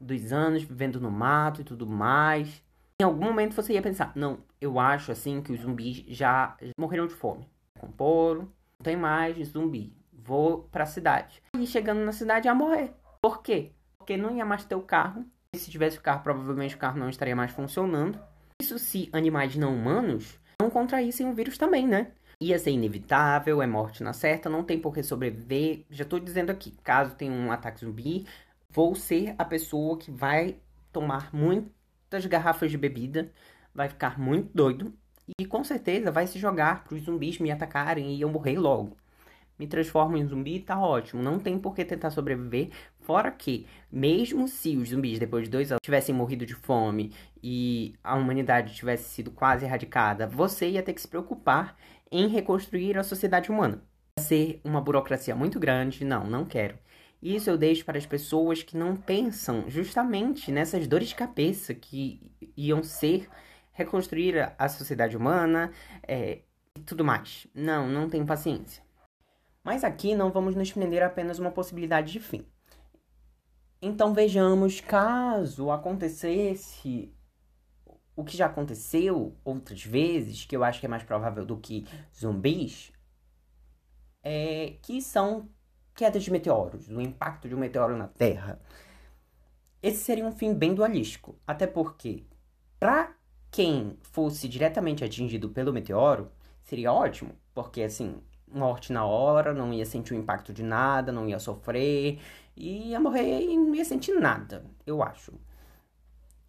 Dois 0.00 0.32
anos 0.32 0.62
vivendo 0.62 0.98
no 0.98 1.10
mato 1.10 1.60
e 1.60 1.64
tudo 1.64 1.86
mais 1.86 2.64
em 2.98 3.04
algum 3.04 3.26
momento 3.26 3.54
você 3.54 3.74
ia 3.74 3.82
pensar, 3.82 4.12
não, 4.14 4.38
eu 4.58 4.80
acho 4.80 5.12
assim 5.12 5.42
que 5.42 5.52
os 5.52 5.60
zumbis 5.60 6.02
já 6.08 6.56
morreram 6.78 7.06
de 7.06 7.12
fome. 7.12 7.46
Comporam, 7.78 8.44
não 8.78 8.82
tem 8.82 8.96
mais 8.96 9.48
zumbi. 9.48 9.94
Vou 10.10 10.62
pra 10.72 10.86
cidade. 10.86 11.42
E 11.58 11.66
chegando 11.66 12.00
na 12.00 12.12
cidade 12.12 12.48
ia 12.48 12.54
morrer. 12.54 12.94
Por 13.20 13.42
quê? 13.42 13.72
Porque 13.98 14.16
não 14.16 14.36
ia 14.36 14.44
mais 14.44 14.64
ter 14.64 14.74
o 14.74 14.82
carro. 14.82 15.24
E 15.54 15.58
se 15.58 15.70
tivesse 15.70 15.98
o 15.98 16.02
carro, 16.02 16.22
provavelmente 16.22 16.74
o 16.74 16.78
carro 16.78 16.98
não 16.98 17.08
estaria 17.08 17.36
mais 17.36 17.50
funcionando. 17.50 18.18
Isso 18.60 18.78
se 18.78 19.08
animais 19.12 19.56
não 19.56 19.74
humanos 19.74 20.38
não 20.60 20.70
contraíssem 20.70 21.28
o 21.28 21.34
vírus 21.34 21.58
também, 21.58 21.86
né? 21.86 22.12
Ia 22.40 22.58
ser 22.58 22.70
inevitável, 22.70 23.62
é 23.62 23.66
morte 23.66 24.02
na 24.02 24.12
certa, 24.12 24.48
não 24.48 24.62
tem 24.62 24.78
por 24.78 24.92
que 24.92 25.02
sobreviver. 25.02 25.84
Já 25.90 26.04
tô 26.04 26.18
dizendo 26.18 26.50
aqui, 26.50 26.72
caso 26.82 27.14
tenha 27.14 27.32
um 27.32 27.52
ataque 27.52 27.80
zumbi, 27.80 28.26
vou 28.70 28.94
ser 28.94 29.34
a 29.38 29.44
pessoa 29.44 29.98
que 29.98 30.10
vai 30.10 30.56
tomar 30.92 31.34
muitas 31.34 32.26
garrafas 32.26 32.70
de 32.70 32.78
bebida, 32.78 33.30
vai 33.74 33.88
ficar 33.88 34.18
muito 34.18 34.50
doido 34.54 34.92
e 35.38 35.44
com 35.44 35.62
certeza 35.64 36.10
vai 36.10 36.26
se 36.26 36.38
jogar 36.38 36.84
para 36.84 36.94
os 36.94 37.02
zumbis 37.02 37.38
me 37.38 37.50
atacarem 37.50 38.14
e 38.14 38.20
eu 38.20 38.28
morrer 38.28 38.58
logo. 38.58 38.96
Me 39.58 39.66
transformo 39.66 40.16
em 40.16 40.26
zumbi, 40.26 40.60
tá 40.60 40.78
ótimo. 40.78 41.22
Não 41.22 41.38
tem 41.38 41.58
por 41.58 41.74
que 41.74 41.84
tentar 41.84 42.10
sobreviver. 42.10 42.70
Fora 43.00 43.30
que, 43.30 43.66
mesmo 43.90 44.46
se 44.48 44.76
os 44.76 44.90
zumbis, 44.90 45.18
depois 45.18 45.44
de 45.44 45.50
dois 45.50 45.72
anos, 45.72 45.80
tivessem 45.82 46.14
morrido 46.14 46.44
de 46.44 46.54
fome 46.54 47.12
e 47.42 47.94
a 48.02 48.14
humanidade 48.16 48.74
tivesse 48.74 49.08
sido 49.08 49.30
quase 49.30 49.64
erradicada, 49.64 50.26
você 50.26 50.68
ia 50.68 50.82
ter 50.82 50.92
que 50.92 51.00
se 51.00 51.08
preocupar 51.08 51.76
em 52.10 52.28
reconstruir 52.28 52.98
a 52.98 53.02
sociedade 53.02 53.50
humana. 53.50 53.82
Ser 54.18 54.60
uma 54.64 54.80
burocracia 54.80 55.34
muito 55.34 55.58
grande. 55.58 56.04
Não, 56.04 56.24
não 56.24 56.44
quero. 56.44 56.76
Isso 57.22 57.48
eu 57.48 57.56
deixo 57.56 57.84
para 57.84 57.98
as 57.98 58.06
pessoas 58.06 58.62
que 58.62 58.76
não 58.76 58.94
pensam 58.94 59.64
justamente 59.68 60.52
nessas 60.52 60.86
dores 60.86 61.08
de 61.08 61.14
cabeça 61.14 61.74
que 61.74 62.20
iam 62.56 62.82
ser 62.82 63.28
reconstruir 63.72 64.52
a 64.58 64.68
sociedade 64.68 65.16
humana 65.16 65.70
é, 66.02 66.40
e 66.76 66.80
tudo 66.80 67.04
mais. 67.04 67.46
Não, 67.54 67.88
não 67.88 68.08
tenho 68.08 68.24
paciência. 68.24 68.85
Mas 69.66 69.82
aqui 69.82 70.14
não 70.14 70.30
vamos 70.30 70.54
nos 70.54 70.70
prender 70.70 71.02
apenas 71.02 71.40
uma 71.40 71.50
possibilidade 71.50 72.12
de 72.12 72.20
fim. 72.20 72.46
Então 73.82 74.14
vejamos, 74.14 74.80
caso 74.80 75.72
acontecesse 75.72 77.12
o 78.14 78.22
que 78.22 78.36
já 78.36 78.46
aconteceu 78.46 79.36
outras 79.44 79.82
vezes, 79.82 80.44
que 80.44 80.56
eu 80.56 80.62
acho 80.62 80.78
que 80.78 80.86
é 80.86 80.88
mais 80.88 81.02
provável 81.02 81.44
do 81.44 81.56
que 81.56 81.84
zumbis, 82.16 82.92
é, 84.22 84.76
que 84.82 85.02
são 85.02 85.48
quedas 85.96 86.22
de 86.22 86.30
meteoros, 86.30 86.86
o 86.86 87.00
impacto 87.00 87.48
de 87.48 87.54
um 87.56 87.58
meteoro 87.58 87.96
na 87.96 88.06
Terra. 88.06 88.60
Esse 89.82 89.98
seria 89.98 90.24
um 90.24 90.30
fim 90.30 90.54
bem 90.54 90.76
dualístico, 90.76 91.40
até 91.44 91.66
porque, 91.66 92.24
para 92.78 93.16
quem 93.50 93.98
fosse 94.00 94.48
diretamente 94.48 95.02
atingido 95.02 95.48
pelo 95.48 95.72
meteoro, 95.72 96.30
seria 96.62 96.92
ótimo, 96.92 97.34
porque 97.52 97.82
assim, 97.82 98.22
morte 98.56 98.92
na 98.92 99.04
hora, 99.04 99.52
não 99.52 99.72
ia 99.72 99.84
sentir 99.84 100.14
o 100.14 100.16
impacto 100.16 100.52
de 100.52 100.62
nada, 100.62 101.12
não 101.12 101.28
ia 101.28 101.38
sofrer, 101.38 102.20
ia 102.56 102.98
morrer 102.98 103.42
e 103.42 103.56
não 103.56 103.74
ia 103.74 103.84
sentir 103.84 104.18
nada, 104.18 104.64
eu 104.86 105.02
acho. 105.02 105.32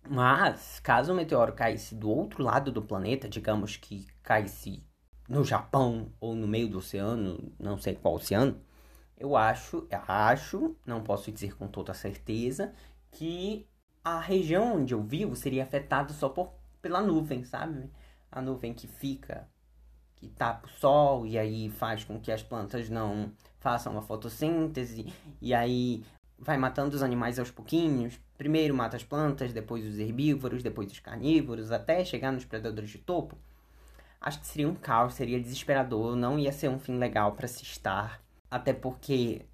Mas, 0.10 0.80
caso 0.80 1.12
o 1.12 1.16
meteoro 1.16 1.54
caísse 1.54 1.94
do 1.94 2.10
outro 2.10 2.42
lado 2.44 2.72
do 2.72 2.82
planeta, 2.82 3.28
digamos 3.28 3.76
que 3.76 4.08
caísse 4.24 4.84
no 5.28 5.44
Japão 5.44 6.12
ou 6.20 6.34
no 6.34 6.48
meio 6.48 6.70
do 6.70 6.78
oceano, 6.78 7.52
não 7.60 7.78
sei 7.78 7.96
qual 7.96 8.16
oceano, 8.16 8.62
eu 9.18 9.36
acho, 9.36 9.86
acho, 10.08 10.76
não 10.86 11.04
posso 11.04 11.32
dizer 11.32 11.56
com 11.58 11.68
toda 11.68 11.94
certeza, 11.94 12.74
que 13.12 13.68
a 14.04 14.20
região 14.20 14.78
onde 14.78 14.94
eu 14.94 15.02
vivo 15.02 15.36
seria 15.36 15.64
afetada 15.64 16.14
só 16.14 16.30
por, 16.30 16.54
pela 16.82 17.02
nuvem, 17.02 17.44
sabe? 17.44 17.92
A 18.32 18.42
nuvem 18.42 18.74
que 18.74 18.88
fica, 18.88 19.50
que 20.18 20.28
tapa 20.28 20.68
o 20.68 20.70
sol 20.70 21.26
e 21.26 21.38
aí 21.38 21.70
faz 21.70 22.04
com 22.04 22.20
que 22.20 22.32
as 22.32 22.44
plantas 22.44 22.90
não 22.90 23.32
façam 23.60 23.92
uma 23.94 24.02
fotossíntese 24.02 25.14
e 25.42 25.54
aí 25.54 26.04
vai 26.38 26.58
matando 26.58 26.96
os 26.96 27.04
animais 27.04 27.40
aos 27.40 27.52
pouquinhos. 27.52 28.20
Primeiro 28.38 28.76
mata 28.76 28.98
as 28.98 29.04
plantas, 29.04 29.54
depois 29.54 29.86
os 29.86 29.98
herbívoros, 29.98 30.62
depois 30.62 30.92
os 30.92 31.00
carnívoros, 31.00 31.72
até 31.72 32.04
chegar 32.04 32.32
nos 32.32 32.46
predadores 32.46 32.90
de 32.90 32.98
topo. 33.00 33.38
Acho 34.20 34.40
que 34.40 34.48
seria 34.48 34.68
um 34.68 34.76
caos, 34.76 35.14
seria 35.14 35.40
desesperador, 35.40 36.16
não 36.16 36.38
ia 36.38 36.52
ser 36.52 36.70
um 36.70 36.80
fim 36.80 36.98
legal 36.98 37.34
para 37.34 37.48
se 37.48 37.64
estar. 37.64 38.22
Até 38.50 38.74
porque 38.74 39.46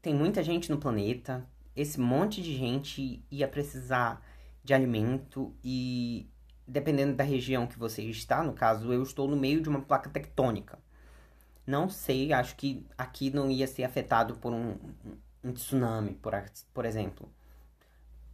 tem 0.00 0.14
muita 0.14 0.42
gente 0.42 0.70
no 0.70 0.78
planeta, 0.78 1.46
esse 1.74 1.98
monte 2.00 2.42
de 2.42 2.56
gente 2.56 3.24
ia 3.30 3.48
precisar 3.48 4.22
de 4.62 4.74
alimento 4.74 5.54
e 5.64 6.28
dependendo 6.66 7.14
da 7.14 7.24
região 7.24 7.66
que 7.66 7.78
você 7.78 8.02
está, 8.02 8.42
no 8.42 8.52
caso, 8.52 8.92
eu 8.92 9.02
estou 9.02 9.28
no 9.28 9.36
meio 9.36 9.60
de 9.60 9.68
uma 9.68 9.80
placa 9.80 10.10
tectônica. 10.10 10.78
Não 11.66 11.88
sei, 11.88 12.32
acho 12.32 12.56
que 12.56 12.86
aqui 12.98 13.30
não 13.30 13.50
ia 13.50 13.66
ser 13.66 13.84
afetado 13.84 14.34
por 14.36 14.52
um, 14.52 14.76
um 15.44 15.52
tsunami, 15.52 16.14
por, 16.14 16.32
por 16.72 16.84
exemplo. 16.84 17.30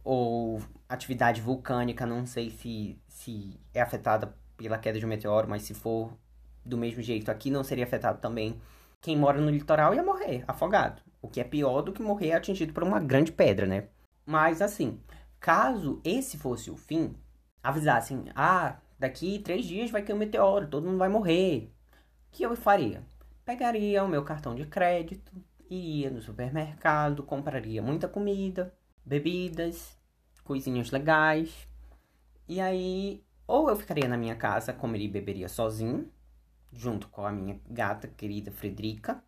Ou 0.03 0.61
atividade 0.87 1.41
vulcânica, 1.41 2.05
não 2.05 2.25
sei 2.25 2.49
se, 2.49 2.99
se 3.07 3.59
é 3.73 3.81
afetada 3.81 4.33
pela 4.57 4.77
queda 4.77 4.99
de 4.99 5.05
um 5.05 5.09
meteoro, 5.09 5.47
mas 5.47 5.63
se 5.63 5.73
for 5.73 6.13
do 6.65 6.77
mesmo 6.77 7.01
jeito 7.01 7.29
aqui, 7.29 7.49
não 7.49 7.63
seria 7.63 7.83
afetado 7.83 8.19
também. 8.19 8.59
Quem 9.01 9.17
mora 9.17 9.39
no 9.39 9.49
litoral 9.49 9.93
ia 9.93 10.03
morrer 10.03 10.43
afogado. 10.47 11.01
O 11.21 11.27
que 11.27 11.39
é 11.39 11.43
pior 11.43 11.81
do 11.81 11.93
que 11.93 12.01
morrer 12.01 12.33
atingido 12.33 12.73
por 12.73 12.83
uma 12.83 12.99
grande 12.99 13.31
pedra, 13.31 13.65
né? 13.65 13.87
Mas 14.25 14.61
assim, 14.61 14.99
caso 15.39 16.01
esse 16.03 16.37
fosse 16.37 16.69
o 16.69 16.77
fim, 16.77 17.15
avisassem, 17.63 18.25
ah, 18.35 18.77
daqui 18.97 19.39
três 19.39 19.65
dias 19.65 19.91
vai 19.91 20.01
cair 20.01 20.15
um 20.15 20.19
meteoro, 20.19 20.67
todo 20.67 20.85
mundo 20.85 20.97
vai 20.97 21.09
morrer. 21.09 21.71
O 22.27 22.31
que 22.31 22.43
eu 22.43 22.55
faria? 22.55 23.03
Pegaria 23.45 24.03
o 24.03 24.07
meu 24.07 24.23
cartão 24.23 24.55
de 24.55 24.65
crédito, 24.65 25.31
iria 25.69 26.09
no 26.09 26.21
supermercado, 26.21 27.23
compraria 27.23 27.81
muita 27.81 28.07
comida, 28.07 28.73
bebidas, 29.05 29.97
coisinhas 30.43 30.91
legais. 30.91 31.67
E 32.47 32.59
aí, 32.59 33.23
ou 33.47 33.69
eu 33.69 33.75
ficaria 33.75 34.07
na 34.07 34.17
minha 34.17 34.35
casa, 34.35 34.73
comeria 34.73 35.07
e 35.07 35.11
beberia 35.11 35.47
sozinho, 35.47 36.11
junto 36.71 37.07
com 37.09 37.25
a 37.25 37.31
minha 37.31 37.59
gata 37.69 38.07
querida 38.07 38.51
Frederica, 38.51 39.23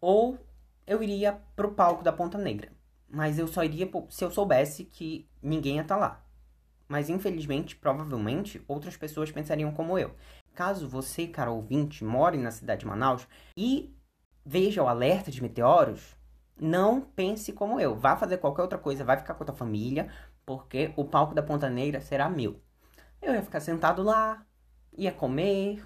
ou 0.00 0.38
eu 0.86 1.02
iria 1.02 1.40
pro 1.56 1.72
palco 1.72 2.02
da 2.02 2.12
Ponta 2.12 2.38
Negra. 2.38 2.70
Mas 3.08 3.38
eu 3.38 3.46
só 3.46 3.64
iria 3.64 3.88
se 4.10 4.24
eu 4.24 4.30
soubesse 4.30 4.84
que 4.84 5.28
ninguém 5.42 5.76
ia 5.76 5.82
estar 5.82 5.94
tá 5.94 6.00
lá. 6.00 6.23
Mas 6.88 7.08
infelizmente, 7.08 7.76
provavelmente, 7.76 8.62
outras 8.68 8.96
pessoas 8.96 9.30
pensariam 9.30 9.72
como 9.72 9.98
eu. 9.98 10.14
Caso 10.54 10.88
você, 10.88 11.26
cara 11.26 11.50
ouvinte, 11.50 12.04
more 12.04 12.36
na 12.36 12.50
cidade 12.50 12.80
de 12.80 12.86
Manaus 12.86 13.26
e 13.56 13.94
veja 14.44 14.82
o 14.82 14.88
alerta 14.88 15.30
de 15.30 15.42
meteoros, 15.42 16.16
não 16.60 17.00
pense 17.00 17.52
como 17.52 17.80
eu. 17.80 17.96
Vá 17.96 18.16
fazer 18.16 18.38
qualquer 18.38 18.62
outra 18.62 18.78
coisa, 18.78 19.04
vai 19.04 19.16
ficar 19.16 19.34
com 19.34 19.42
a 19.42 19.46
tua 19.46 19.54
família, 19.54 20.08
porque 20.44 20.92
o 20.96 21.04
palco 21.04 21.34
da 21.34 21.42
Ponta 21.42 21.68
Negra 21.68 22.00
será 22.00 22.28
meu. 22.28 22.60
Eu 23.20 23.34
ia 23.34 23.42
ficar 23.42 23.60
sentado 23.60 24.02
lá, 24.02 24.46
ia 24.96 25.10
comer 25.10 25.82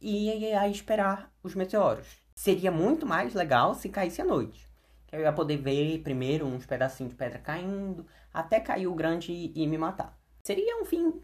e 0.00 0.30
ia 0.30 0.68
esperar 0.68 1.32
os 1.42 1.54
meteoros. 1.54 2.06
Seria 2.34 2.70
muito 2.70 3.06
mais 3.06 3.34
legal 3.34 3.74
se 3.74 3.88
caísse 3.88 4.20
à 4.20 4.24
noite. 4.24 4.68
Que 5.06 5.16
eu 5.16 5.20
ia 5.20 5.32
poder 5.32 5.56
ver 5.56 6.02
primeiro 6.02 6.46
uns 6.46 6.66
pedacinhos 6.66 7.12
de 7.12 7.16
pedra 7.16 7.38
caindo, 7.38 8.06
até 8.32 8.60
cair 8.60 8.86
o 8.86 8.94
grande 8.94 9.32
e, 9.32 9.52
e 9.54 9.66
me 9.66 9.78
matar. 9.78 10.16
Seria 10.46 10.80
um 10.80 10.84
fim 10.84 11.20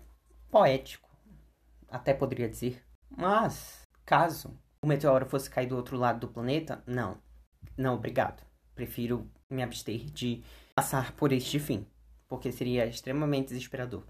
poético, 0.51 1.09
até 1.89 2.13
poderia 2.13 2.49
dizer. 2.49 2.83
Mas, 3.09 3.87
caso 4.05 4.59
o 4.83 4.87
meteoro 4.89 5.27
fosse 5.27 5.49
cair 5.49 5.69
do 5.69 5.77
outro 5.77 5.97
lado 5.97 6.19
do 6.19 6.33
planeta, 6.33 6.83
não. 6.89 7.19
Não, 7.79 7.95
obrigado. 7.95 8.43
Prefiro 8.75 9.31
me 9.49 9.63
abster 9.63 10.07
de 10.07 10.43
passar 10.75 11.13
por 11.13 11.31
este 11.31 11.61
fim, 11.61 11.87
porque 12.27 12.51
seria 12.51 12.85
extremamente 12.85 13.51
desesperador. 13.51 14.03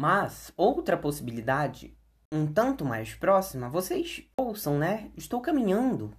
Mas, 0.00 0.52
outra 0.56 0.96
possibilidade, 0.96 1.98
um 2.30 2.46
tanto 2.46 2.84
mais 2.84 3.12
próxima, 3.12 3.68
vocês 3.68 4.24
ouçam, 4.36 4.78
né? 4.78 5.10
Estou 5.16 5.40
caminhando 5.40 6.16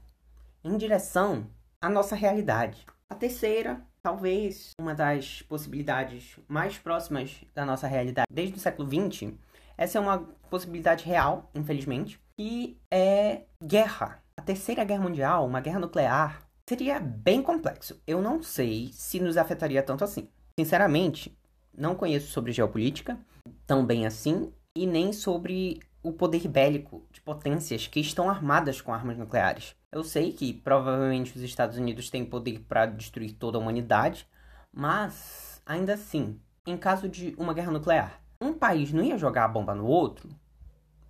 em 0.62 0.76
direção 0.76 1.50
à 1.80 1.88
nossa 1.88 2.18
realidade. 2.18 2.86
A 3.10 3.16
terceira, 3.16 3.82
talvez 4.06 4.70
uma 4.80 4.94
das 4.94 5.42
possibilidades 5.42 6.38
mais 6.48 6.78
próximas 6.78 7.44
da 7.56 7.66
nossa 7.66 7.88
realidade 7.88 8.28
desde 8.32 8.56
o 8.56 8.60
século 8.60 8.88
XX, 8.88 9.34
essa 9.76 9.98
é 9.98 10.02
uma 10.02 10.20
possibilidade 10.48 11.04
real, 11.04 11.50
infelizmente, 11.56 12.20
que 12.38 12.78
é 12.94 13.46
guerra. 13.64 14.22
A 14.38 14.44
terceira 14.44 14.84
guerra 14.84 15.02
mundial, 15.02 15.48
uma 15.48 15.60
guerra 15.60 15.80
nuclear, 15.80 16.48
seria 16.70 17.00
bem 17.00 17.42
complexo. 17.42 18.00
Eu 18.06 18.22
não 18.22 18.44
sei 18.44 18.92
se 18.94 19.20
nos 19.20 19.38
afetaria 19.38 19.82
tanto 19.82 20.04
assim. 20.04 20.30
Sinceramente, 20.60 21.36
não 21.76 21.96
conheço 21.96 22.28
sobre 22.28 22.52
geopolítica 22.52 23.18
tão 23.66 23.84
bem 23.84 24.06
assim 24.06 24.54
e 24.78 24.86
nem 24.86 25.12
sobre 25.12 25.80
o 26.04 26.14
poder 26.14 26.48
bélico 26.48 27.08
de 27.12 27.22
potências 27.22 27.88
que 27.88 28.00
estão 28.00 28.30
armadas 28.30 28.82
com 28.82 28.94
armas 28.94 29.18
nucleares. 29.18 29.76
Eu 29.96 30.04
sei 30.04 30.34
que 30.34 30.52
provavelmente 30.52 31.38
os 31.38 31.42
Estados 31.42 31.78
Unidos 31.78 32.10
têm 32.10 32.26
poder 32.26 32.60
para 32.68 32.86
destruir 32.86 33.32
toda 33.32 33.58
a 33.58 33.62
humanidade, 33.62 34.28
mas 34.70 35.62
ainda 35.66 35.94
assim, 35.94 36.38
em 36.68 36.76
caso 36.76 37.08
de 37.08 37.34
uma 37.38 37.54
guerra 37.54 37.72
nuclear, 37.72 38.22
um 38.42 38.52
país 38.52 38.92
não 38.92 39.02
ia 39.02 39.18
jogar 39.18 39.46
a 39.46 39.48
bomba 39.48 39.74
no 39.74 39.86
outro? 39.86 40.28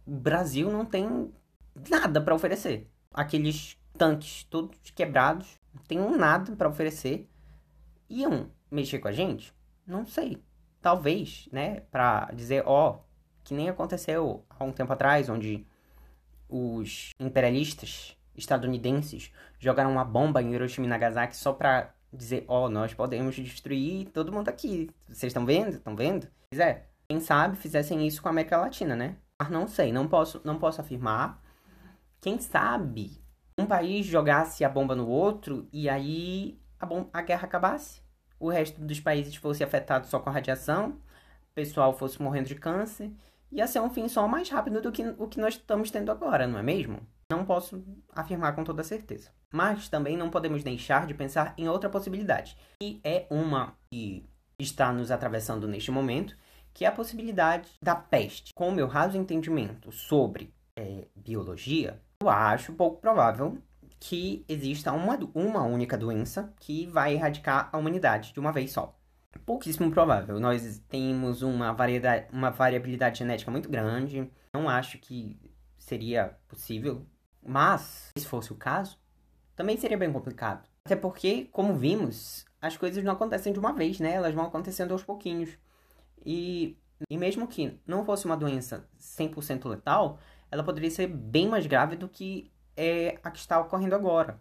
O 0.06 0.12
Brasil 0.12 0.70
não 0.70 0.86
tem 0.86 1.34
nada 1.90 2.22
para 2.22 2.36
oferecer. 2.36 2.88
Aqueles 3.12 3.76
tanques 3.98 4.44
todos 4.44 4.78
quebrados, 4.92 5.60
não 5.74 5.82
tem 5.82 5.98
nada 6.16 6.56
para 6.56 6.70
oferecer. 6.70 7.28
Iam 8.08 8.52
mexer 8.70 9.00
com 9.00 9.08
a 9.08 9.12
gente? 9.12 9.52
Não 9.88 10.06
sei. 10.06 10.44
Talvez, 10.80 11.50
né, 11.52 11.80
para 11.90 12.26
dizer, 12.36 12.62
ó, 12.68 12.92
oh, 12.92 13.00
que 13.44 13.56
nem 13.56 13.68
aconteceu 13.68 14.46
há 14.48 14.64
um 14.64 14.72
tempo 14.72 14.94
atrás, 14.94 15.28
onde 15.28 15.66
os 16.48 17.10
imperialistas 17.20 18.15
estadunidenses 18.36 19.32
jogaram 19.60 19.92
uma 19.92 20.06
bomba 20.06 20.42
em 20.42 20.54
Hiroshima 20.54 20.86
e 20.86 20.90
Nagasaki 20.90 21.36
só 21.36 21.54
para 21.54 21.94
dizer, 22.12 22.46
ó, 22.48 22.66
oh, 22.66 22.70
nós 22.70 22.94
podemos 22.94 23.36
destruir 23.36 24.10
todo 24.10 24.32
mundo 24.32 24.50
aqui. 24.50 24.90
Vocês 25.08 25.32
estão 25.32 25.46
vendo? 25.46 25.76
Estão 25.76 25.96
vendo? 25.96 26.28
Pois 26.50 26.60
é. 26.60 26.86
Quem 27.08 27.20
sabe 27.20 27.58
fizessem 27.58 28.06
isso 28.08 28.22
com 28.22 28.30
a 28.30 28.32
América 28.32 28.58
Latina, 28.58 28.96
né? 28.96 29.16
Mas 29.40 29.50
não 29.50 29.68
sei, 29.68 29.92
não 29.92 30.08
posso, 30.08 30.42
não 30.44 30.58
posso 30.58 30.82
afirmar. 30.82 31.42
Quem 32.20 32.40
sabe 32.40 33.22
um 33.58 33.66
país 33.66 34.06
jogasse 34.06 34.64
a 34.66 34.70
bomba 34.70 34.96
no 34.96 35.08
outro 35.08 35.68
e 35.72 35.88
aí 35.88 36.60
a, 36.80 36.88
a 37.14 37.22
guerra 37.22 37.46
acabasse? 37.46 38.02
O 38.40 38.50
resto 38.50 38.82
dos 38.82 39.00
países 39.00 39.36
fosse 39.36 39.64
afetado 39.64 40.08
só 40.08 40.20
com 40.20 40.30
a 40.30 40.34
radiação, 40.34 40.90
o 40.90 41.54
pessoal 41.54 41.94
fosse 41.98 42.22
morrendo 42.22 42.48
de 42.48 42.56
câncer, 42.56 43.12
ia 43.52 43.68
ser 43.68 43.80
um 43.80 43.90
fim 43.90 44.08
só 44.08 44.28
mais 44.28 44.50
rápido 44.50 44.82
do 44.82 44.92
que 44.92 45.04
o 45.18 45.28
que 45.28 45.40
nós 45.40 45.54
estamos 45.54 45.92
tendo 45.92 46.12
agora, 46.12 46.48
não 46.48 46.60
é 46.60 46.64
mesmo? 46.64 47.00
Não 47.32 47.44
posso 47.44 47.84
afirmar 48.14 48.54
com 48.56 48.64
toda 48.64 48.84
certeza. 48.84 49.32
Mas 49.52 49.90
também 49.90 50.16
não 50.16 50.30
podemos 50.30 50.64
deixar 50.64 51.08
de 51.08 51.14
pensar 51.14 51.54
em 51.58 51.68
outra 51.68 51.90
possibilidade, 51.90 52.58
que 52.80 53.00
é 53.04 53.26
uma 53.30 53.76
que 53.92 54.30
está 54.60 54.94
nos 54.94 55.10
atravessando 55.10 55.68
neste 55.68 55.90
momento, 55.92 56.38
que 56.74 56.86
é 56.86 56.88
a 56.88 56.92
possibilidade 56.92 57.70
da 57.82 57.96
peste. 57.96 58.54
Com 58.54 58.70
o 58.70 58.72
meu 58.72 58.88
raso 58.88 59.18
entendimento 59.18 59.92
sobre 59.92 60.54
é, 60.76 61.08
biologia, 61.16 62.00
eu 62.22 62.30
acho 62.30 62.74
pouco 62.74 63.02
provável 63.02 63.58
que 64.00 64.46
exista 64.48 64.92
uma, 64.92 65.18
uma 65.34 65.64
única 65.64 65.98
doença 65.98 66.54
que 66.60 66.86
vai 66.86 67.14
erradicar 67.14 67.70
a 67.72 67.78
humanidade 67.78 68.34
de 68.34 68.40
uma 68.40 68.52
vez 68.52 68.72
só. 68.72 68.96
Pouquíssimo 69.46 69.90
provável. 69.92 70.40
Nós 70.40 70.80
temos 70.88 71.42
uma, 71.42 71.72
variedade, 71.72 72.28
uma 72.32 72.52
variabilidade 72.52 73.20
genética 73.20 73.52
muito 73.52 73.70
grande. 73.70 74.30
Não 74.54 74.70
acho 74.70 74.98
que 75.00 75.40
seria 75.78 76.38
possível 76.48 77.06
mas, 77.46 78.12
se 78.18 78.26
fosse 78.26 78.52
o 78.52 78.56
caso, 78.56 78.98
também 79.56 79.78
seria 79.78 79.98
bem 79.98 80.12
complicado. 80.12 80.68
Até 80.86 80.96
porque, 80.96 81.46
como 81.52 81.76
vimos, 81.76 82.46
as 82.62 82.78
coisas 82.78 83.04
não 83.04 83.14
acontecem 83.14 83.54
de 83.54 83.60
uma 83.60 83.74
vez, 83.74 84.00
né? 84.00 84.14
Elas 84.14 84.34
vão 84.34 84.46
acontecendo 84.46 84.92
aos 84.92 85.04
pouquinhos. 85.04 85.58
E, 86.26 86.78
e 87.10 87.18
mesmo 87.18 87.48
que 87.48 87.80
não 87.88 88.06
fosse 88.06 88.26
uma 88.26 88.38
doença 88.38 88.88
100% 89.00 89.68
letal, 89.70 90.20
ela 90.52 90.64
poderia 90.64 90.92
ser 90.92 91.08
bem 91.08 91.48
mais 91.48 91.66
grave 91.68 91.96
do 91.96 92.08
que 92.10 92.52
é 92.78 93.20
a 93.24 93.32
que 93.32 93.40
está 93.40 93.60
ocorrendo 93.60 93.96
agora. 93.96 94.40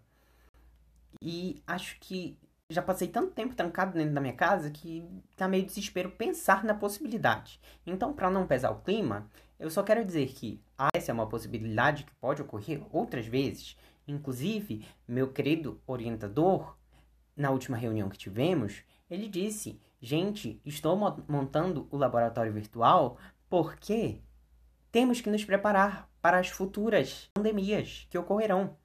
E 1.22 1.62
acho 1.66 1.98
que 2.00 2.38
Já 2.70 2.82
passei 2.82 3.08
tanto 3.08 3.32
tempo 3.32 3.54
trancado 3.54 3.92
dentro 3.92 4.14
da 4.14 4.20
minha 4.20 4.32
casa 4.34 4.70
que 4.70 5.06
tá 5.36 5.46
meio 5.46 5.66
desespero 5.66 6.10
pensar 6.10 6.64
na 6.64 6.74
possibilidade. 6.74 7.60
Então, 7.86 8.12
para 8.14 8.30
não 8.30 8.46
pesar 8.46 8.70
o 8.70 8.80
clima, 8.80 9.30
eu 9.58 9.70
só 9.70 9.82
quero 9.82 10.04
dizer 10.04 10.28
que 10.28 10.60
essa 10.94 11.10
é 11.10 11.14
uma 11.14 11.28
possibilidade 11.28 12.04
que 12.04 12.14
pode 12.16 12.42
ocorrer 12.42 12.82
outras 12.90 13.26
vezes. 13.26 13.76
Inclusive, 14.06 14.86
meu 15.06 15.32
querido 15.32 15.80
orientador, 15.86 16.76
na 17.36 17.50
última 17.50 17.76
reunião 17.76 18.08
que 18.08 18.18
tivemos, 18.18 18.82
ele 19.10 19.28
disse: 19.28 19.80
Gente, 20.00 20.60
estou 20.64 20.96
montando 21.28 21.88
o 21.90 21.96
laboratório 21.96 22.52
virtual 22.52 23.16
porque 23.48 24.20
temos 24.92 25.20
que 25.20 25.30
nos 25.30 25.44
preparar 25.44 26.08
para 26.20 26.38
as 26.38 26.48
futuras 26.48 27.30
pandemias 27.34 28.06
que 28.10 28.18
ocorrerão. 28.18 28.76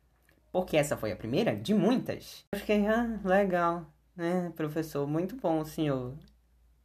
Porque 0.51 0.77
essa 0.77 0.97
foi 0.97 1.11
a 1.11 1.15
primeira 1.15 1.55
de 1.55 1.73
muitas. 1.73 2.45
Eu 2.51 2.59
fiquei, 2.59 2.88
ah, 2.88 3.19
legal, 3.23 3.85
né, 4.15 4.51
professor? 4.55 5.07
Muito 5.07 5.35
bom 5.35 5.63
senhor 5.63 6.15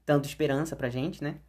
dando 0.04 0.26
esperança 0.26 0.76
pra 0.76 0.90
gente, 0.90 1.22
né? 1.24 1.40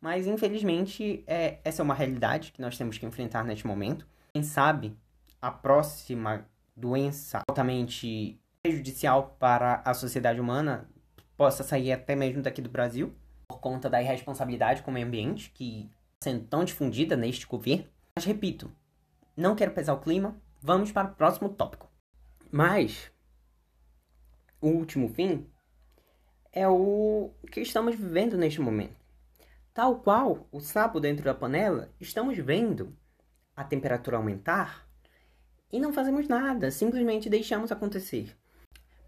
Mas 0.00 0.26
infelizmente 0.26 1.22
é, 1.26 1.58
essa 1.62 1.82
é 1.82 1.84
uma 1.84 1.94
realidade 1.94 2.52
que 2.52 2.60
nós 2.60 2.76
temos 2.78 2.96
que 2.96 3.04
enfrentar 3.04 3.44
neste 3.44 3.66
momento. 3.66 4.06
Quem 4.32 4.42
sabe 4.42 4.96
a 5.40 5.50
próxima 5.50 6.46
doença 6.76 7.42
altamente 7.48 8.40
prejudicial 8.62 9.36
para 9.38 9.82
a 9.84 9.94
sociedade 9.94 10.40
humana 10.40 10.88
possa 11.36 11.62
sair 11.62 11.92
até 11.92 12.14
mesmo 12.14 12.42
daqui 12.42 12.60
do 12.60 12.68
Brasil, 12.68 13.14
por 13.48 13.60
conta 13.60 13.88
da 13.88 14.02
irresponsabilidade 14.02 14.82
com 14.82 14.90
o 14.90 14.94
meio 14.94 15.06
ambiente, 15.06 15.50
que 15.50 15.90
está 16.14 16.30
sendo 16.30 16.44
tão 16.44 16.64
difundida 16.64 17.16
neste 17.16 17.46
governo. 17.46 17.86
Mas 18.14 18.24
repito, 18.24 18.70
não 19.36 19.56
quero 19.56 19.72
pesar 19.72 19.94
o 19.94 20.00
clima, 20.00 20.36
vamos 20.60 20.92
para 20.92 21.08
o 21.08 21.14
próximo 21.14 21.48
tópico. 21.48 21.88
Mas 22.50 23.10
o 24.60 24.68
último 24.68 25.08
fim 25.08 25.46
é 26.52 26.68
o 26.68 27.30
que 27.50 27.60
estamos 27.60 27.94
vivendo 27.94 28.36
neste 28.36 28.60
momento. 28.60 28.99
Tal 29.80 29.98
qual 29.98 30.46
o 30.52 30.60
sapo 30.60 31.00
dentro 31.00 31.24
da 31.24 31.32
panela, 31.32 31.90
estamos 31.98 32.36
vendo 32.36 32.94
a 33.56 33.64
temperatura 33.64 34.18
aumentar 34.18 34.86
e 35.72 35.80
não 35.80 35.90
fazemos 35.90 36.28
nada, 36.28 36.70
simplesmente 36.70 37.30
deixamos 37.30 37.72
acontecer. 37.72 38.36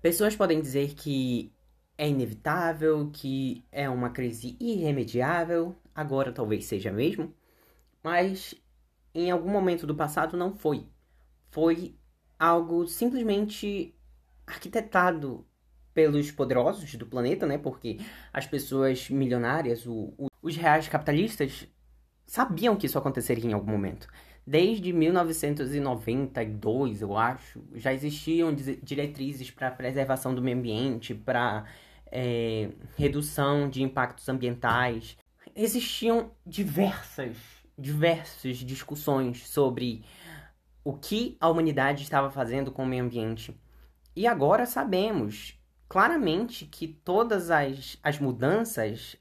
Pessoas 0.00 0.35
podem 0.35 0.62
dizer 0.62 0.95
que 0.95 1.52
é 1.99 2.09
inevitável, 2.09 3.11
que 3.12 3.62
é 3.71 3.87
uma 3.87 4.09
crise 4.09 4.57
irremediável, 4.59 5.76
agora 5.95 6.33
talvez 6.33 6.64
seja 6.64 6.91
mesmo, 6.91 7.35
mas 8.02 8.55
em 9.14 9.31
algum 9.31 9.50
momento 9.50 9.87
do 9.87 9.95
passado 9.95 10.38
não 10.38 10.55
foi. 10.55 10.87
Foi 11.50 11.95
algo 12.38 12.87
simplesmente 12.87 13.95
arquitetado 14.47 15.47
pelos 15.93 16.31
poderosos 16.31 16.95
do 16.95 17.05
planeta, 17.05 17.47
né? 17.47 17.59
Porque 17.59 17.99
as 18.33 18.47
pessoas 18.47 19.11
milionárias, 19.11 19.85
o, 19.87 20.14
o, 20.17 20.32
os 20.42 20.56
reais 20.56 20.88
capitalistas, 20.88 21.68
sabiam 22.26 22.76
que 22.76 22.87
isso 22.87 22.99
aconteceria 22.99 23.49
em 23.49 23.52
algum 23.52 23.70
momento. 23.70 24.08
Desde 24.44 24.92
1992, 24.92 27.00
eu 27.00 27.16
acho, 27.16 27.62
já 27.75 27.94
existiam 27.94 28.52
diretrizes 28.82 29.52
para 29.52 29.70
preservação 29.70 30.34
do 30.34 30.42
meio 30.42 30.58
ambiente, 30.58 31.14
para 31.14 31.64
é, 32.11 32.70
redução 32.96 33.70
de 33.70 33.84
impactos 33.84 34.28
ambientais. 34.28 35.16
Existiam 35.54 36.32
diversas, 36.44 37.37
diversas 37.78 38.56
discussões 38.58 39.46
sobre 39.46 40.04
o 40.84 40.94
que 40.94 41.37
a 41.40 41.49
humanidade 41.49 42.02
estava 42.02 42.28
fazendo 42.28 42.72
com 42.72 42.82
o 42.82 42.87
meio 42.87 43.04
ambiente. 43.04 43.56
E 44.16 44.26
agora 44.26 44.66
sabemos 44.66 45.56
claramente 45.88 46.66
que 46.66 46.88
todas 46.88 47.49
as, 47.50 47.96
as 48.02 48.18
mudanças, 48.18 49.16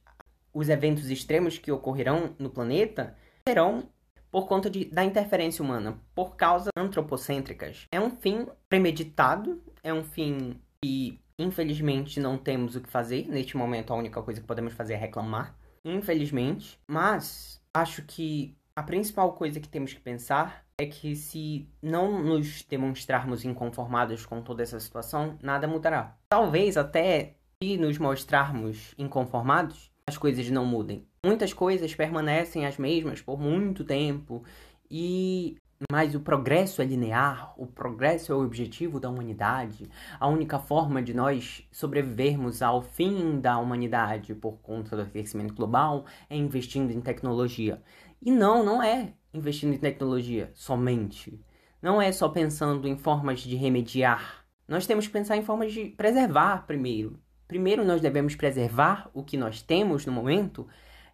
os 0.54 0.70
eventos 0.70 1.10
extremos 1.10 1.58
que 1.58 1.72
ocorrerão 1.72 2.36
no 2.38 2.50
planeta 2.50 3.16
serão 3.48 3.90
por 4.32 4.48
conta 4.48 4.70
de, 4.70 4.86
da 4.86 5.04
interferência 5.04 5.64
humana, 5.64 6.00
por 6.16 6.36
causas 6.36 6.70
antropocêntricas. 6.78 7.86
É 7.92 8.00
um 8.00 8.10
fim 8.10 8.48
premeditado, 8.70 9.62
é 9.84 9.94
um 9.94 10.04
fim 10.04 10.60
que 10.82 11.20
infelizmente 11.38 12.20
não 12.20 12.38
temos 12.38 12.76
o 12.76 12.82
que 12.82 12.90
fazer. 12.90 13.28
Neste 13.28 13.58
momento, 13.58 13.92
a 13.92 13.98
única 13.98 14.22
coisa 14.22 14.40
que 14.40 14.48
podemos 14.48 14.74
fazer 14.74 14.94
é 14.94 14.98
reclamar, 14.98 15.56
infelizmente. 15.84 16.80
Mas 16.88 17.62
acho 17.74 18.04
que 18.04 18.56
a 18.76 18.82
principal 18.82 19.34
coisa 19.34 19.60
que 19.60 19.68
temos 19.68 19.94
que 19.94 20.00
pensar 20.00 20.66
é 20.78 20.86
que 20.86 21.16
se 21.16 21.68
não 21.82 22.24
nos 22.24 22.64
demonstrarmos 22.64 23.44
inconformados 23.44 24.26
com 24.26 24.42
toda 24.42 24.64
essa 24.64 24.80
situação, 24.80 25.38
nada 25.42 25.68
mudará. 25.68 26.18
Talvez 26.30 26.78
até 26.78 27.36
se 27.62 27.78
nos 27.78 28.00
mostrarmos 28.00 28.96
inconformados, 28.98 29.91
as 30.12 30.18
coisas 30.18 30.50
não 30.50 30.66
mudem. 30.66 31.08
Muitas 31.26 31.54
coisas 31.54 31.96
permanecem 31.96 32.66
as 32.66 32.78
mesmas 32.78 33.22
por 33.22 33.40
muito 33.40 33.84
tempo 33.86 34.44
e 34.90 35.56
mas 35.90 36.14
o 36.14 36.20
progresso 36.20 36.82
é 36.82 36.86
linear, 36.86 37.56
o 37.58 37.66
progresso 37.66 38.32
é 38.32 38.36
o 38.36 38.44
objetivo 38.44 39.00
da 39.00 39.10
humanidade. 39.10 39.90
A 40.20 40.28
única 40.28 40.60
forma 40.60 41.02
de 41.02 41.12
nós 41.12 41.68
sobrevivermos 41.72 42.62
ao 42.62 42.84
fim 42.84 43.40
da 43.40 43.58
humanidade 43.58 44.36
por 44.36 44.60
conta 44.62 44.96
do 44.96 45.02
aquecimento 45.02 45.56
global 45.56 46.06
é 46.30 46.36
investindo 46.36 46.92
em 46.92 47.02
tecnologia. 47.02 47.82
E 48.22 48.30
não, 48.30 48.64
não 48.64 48.84
é 48.84 49.14
investindo 49.34 49.74
em 49.74 49.80
tecnologia 49.80 50.52
somente. 50.54 51.44
Não 51.82 52.00
é 52.00 52.12
só 52.12 52.30
pensando 52.30 52.88
em 52.88 52.96
formas 52.96 53.40
de 53.40 53.56
remediar. 53.56 54.46
Nós 54.68 54.86
temos 54.86 55.08
que 55.08 55.14
pensar 55.14 55.36
em 55.36 55.42
formas 55.42 55.74
de 55.74 55.86
preservar 55.86 56.68
primeiro. 56.68 57.20
Primeiro 57.52 57.84
nós 57.84 58.00
devemos 58.00 58.34
preservar 58.34 59.12
o 59.14 59.26
que 59.26 59.36
nós 59.36 59.62
temos 59.62 60.06
no 60.06 60.12
momento 60.14 60.66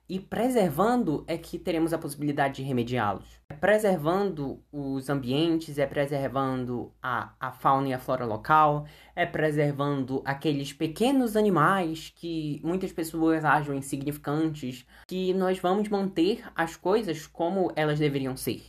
e 0.07 0.19
preservando 0.19 1.25
é 1.25 1.35
que 1.35 1.57
teremos 1.57 1.93
a 1.93 1.97
possibilidade 1.97 2.57
de 2.57 2.61
remediá-los. 2.61 3.25
É 3.49 3.55
preservando 3.55 4.63
os 4.71 5.09
ambientes, 5.09 5.79
é 5.79 5.87
preservando 5.87 6.93
a, 7.01 7.33
a 7.39 7.51
fauna 7.51 7.87
e 7.87 7.93
a 7.93 7.97
flora 7.97 8.23
local, 8.23 8.85
é 9.15 9.25
preservando 9.25 10.21
aqueles 10.23 10.71
pequenos 10.71 11.35
animais 11.35 12.13
que 12.15 12.61
muitas 12.63 12.91
pessoas 12.91 13.43
acham 13.43 13.73
insignificantes, 13.73 14.85
que 15.07 15.33
nós 15.33 15.57
vamos 15.57 15.89
manter 15.89 16.43
as 16.55 16.75
coisas 16.75 17.25
como 17.25 17.71
elas 17.75 17.97
deveriam 17.97 18.37
ser. 18.37 18.63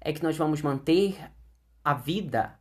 É 0.00 0.12
que 0.12 0.22
nós 0.22 0.36
vamos 0.36 0.62
manter 0.62 1.18
a 1.84 1.94
vida 1.94 2.56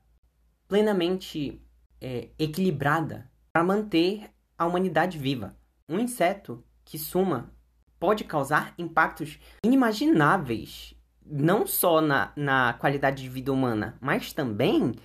plenamente 0.67 1.61
é, 2.01 2.29
equilibrada 2.39 3.29
para 3.53 3.63
manter 3.63 4.31
a 4.57 4.65
humanidade 4.65 5.17
viva. 5.17 5.55
Um 5.87 5.99
inseto 5.99 6.63
que 6.83 6.97
suma 6.97 7.51
pode 7.99 8.23
causar 8.23 8.73
impactos 8.77 9.39
inimagináveis, 9.63 10.93
não 11.25 11.67
só 11.67 12.01
na, 12.01 12.31
na 12.35 12.73
qualidade 12.73 13.23
de 13.23 13.29
vida 13.29 13.51
humana, 13.51 13.97
mas 13.99 14.33
também 14.33 14.95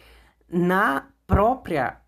na 0.49 1.09
própria 1.27 2.01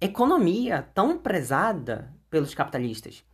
economia 0.00 0.82
tão 0.94 1.18
prezada 1.18 2.12
pelos 2.28 2.54
capitalistas. 2.54 3.24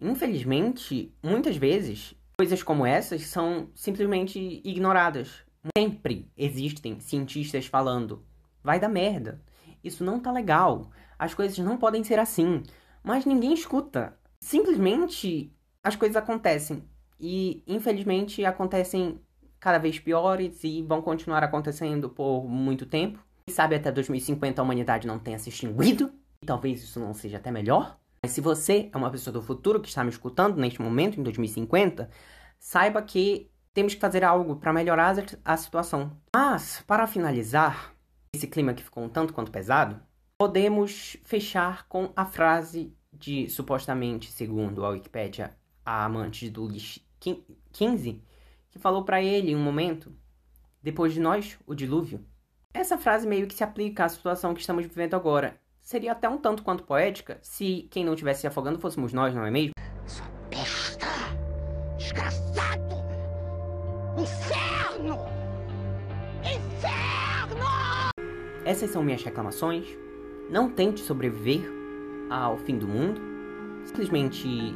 Infelizmente, 0.00 1.14
muitas 1.22 1.56
vezes, 1.56 2.14
coisas 2.36 2.62
como 2.62 2.84
essas 2.84 3.22
são 3.26 3.70
simplesmente 3.74 4.60
ignoradas. 4.64 5.44
Sempre 5.78 6.28
existem 6.36 6.98
cientistas 6.98 7.66
falando: 7.66 8.24
vai 8.64 8.80
dar 8.80 8.88
merda, 8.88 9.40
isso 9.82 10.04
não 10.04 10.20
tá 10.20 10.30
legal, 10.30 10.90
as 11.18 11.34
coisas 11.34 11.58
não 11.58 11.76
podem 11.76 12.02
ser 12.02 12.18
assim. 12.18 12.62
Mas 13.02 13.24
ninguém 13.24 13.52
escuta. 13.52 14.16
Simplesmente 14.40 15.52
as 15.82 15.96
coisas 15.96 16.16
acontecem. 16.16 16.84
E, 17.18 17.62
infelizmente, 17.66 18.44
acontecem 18.44 19.20
cada 19.60 19.78
vez 19.78 19.98
piores 19.98 20.64
e 20.64 20.82
vão 20.82 21.00
continuar 21.00 21.44
acontecendo 21.44 22.10
por 22.10 22.48
muito 22.48 22.84
tempo. 22.84 23.24
Quem 23.46 23.54
sabe 23.54 23.76
até 23.76 23.92
2050 23.92 24.60
a 24.60 24.64
humanidade 24.64 25.06
não 25.06 25.18
tenha 25.18 25.38
se 25.38 25.48
extinguido. 25.48 26.12
E 26.42 26.46
talvez 26.46 26.82
isso 26.82 26.98
não 26.98 27.14
seja 27.14 27.36
até 27.36 27.50
melhor. 27.50 27.98
Mas 28.24 28.32
se 28.32 28.40
você 28.40 28.90
é 28.92 28.96
uma 28.96 29.10
pessoa 29.10 29.32
do 29.32 29.42
futuro 29.42 29.80
que 29.80 29.88
está 29.88 30.02
me 30.02 30.10
escutando 30.10 30.56
neste 30.56 30.82
momento, 30.82 31.18
em 31.18 31.22
2050, 31.22 32.08
saiba 32.58 33.02
que 33.02 33.50
temos 33.72 33.94
que 33.94 34.00
fazer 34.00 34.22
algo 34.24 34.56
para 34.56 34.72
melhorar 34.72 35.14
a 35.44 35.56
situação. 35.56 36.16
Mas, 36.34 36.82
para 36.86 37.06
finalizar, 37.06 37.94
esse 38.34 38.46
clima 38.46 38.72
que 38.72 38.82
ficou 38.82 39.04
um 39.04 39.10
tanto 39.10 39.34
quanto 39.34 39.52
pesado, 39.52 40.00
podemos 40.38 41.18
fechar 41.22 41.86
com 41.86 42.10
a 42.16 42.24
frase 42.24 42.96
de, 43.12 43.46
supostamente, 43.50 44.32
segundo 44.32 44.86
a 44.86 44.88
Wikipédia, 44.88 45.54
a 45.84 46.02
amante 46.06 46.48
do 46.48 46.66
Lich 46.66 47.06
15, 47.20 48.22
que 48.70 48.78
falou 48.78 49.04
para 49.04 49.22
ele 49.22 49.50
em 49.50 49.56
um 49.56 49.62
momento, 49.62 50.10
depois 50.82 51.12
de 51.12 51.20
nós, 51.20 51.58
o 51.66 51.74
dilúvio. 51.74 52.24
Essa 52.72 52.96
frase 52.96 53.26
meio 53.26 53.46
que 53.46 53.54
se 53.54 53.62
aplica 53.62 54.06
à 54.06 54.08
situação 54.08 54.54
que 54.54 54.60
estamos 54.60 54.86
vivendo 54.86 55.14
agora. 55.14 55.60
Seria 55.82 56.12
até 56.12 56.26
um 56.26 56.38
tanto 56.38 56.62
quanto 56.62 56.84
poética 56.84 57.38
se 57.42 57.86
quem 57.90 58.02
não 58.02 58.14
estivesse 58.14 58.40
se 58.40 58.46
afogando 58.46 58.78
fôssemos 58.78 59.12
nós, 59.12 59.34
não 59.34 59.44
é 59.44 59.50
mesmo? 59.50 59.74
Essas 68.72 68.88
são 68.88 69.04
minhas 69.04 69.22
reclamações. 69.22 69.84
Não 70.48 70.70
tente 70.70 71.00
sobreviver 71.00 71.60
ao 72.30 72.56
fim 72.56 72.78
do 72.78 72.88
mundo. 72.88 73.20
Simplesmente 73.84 74.74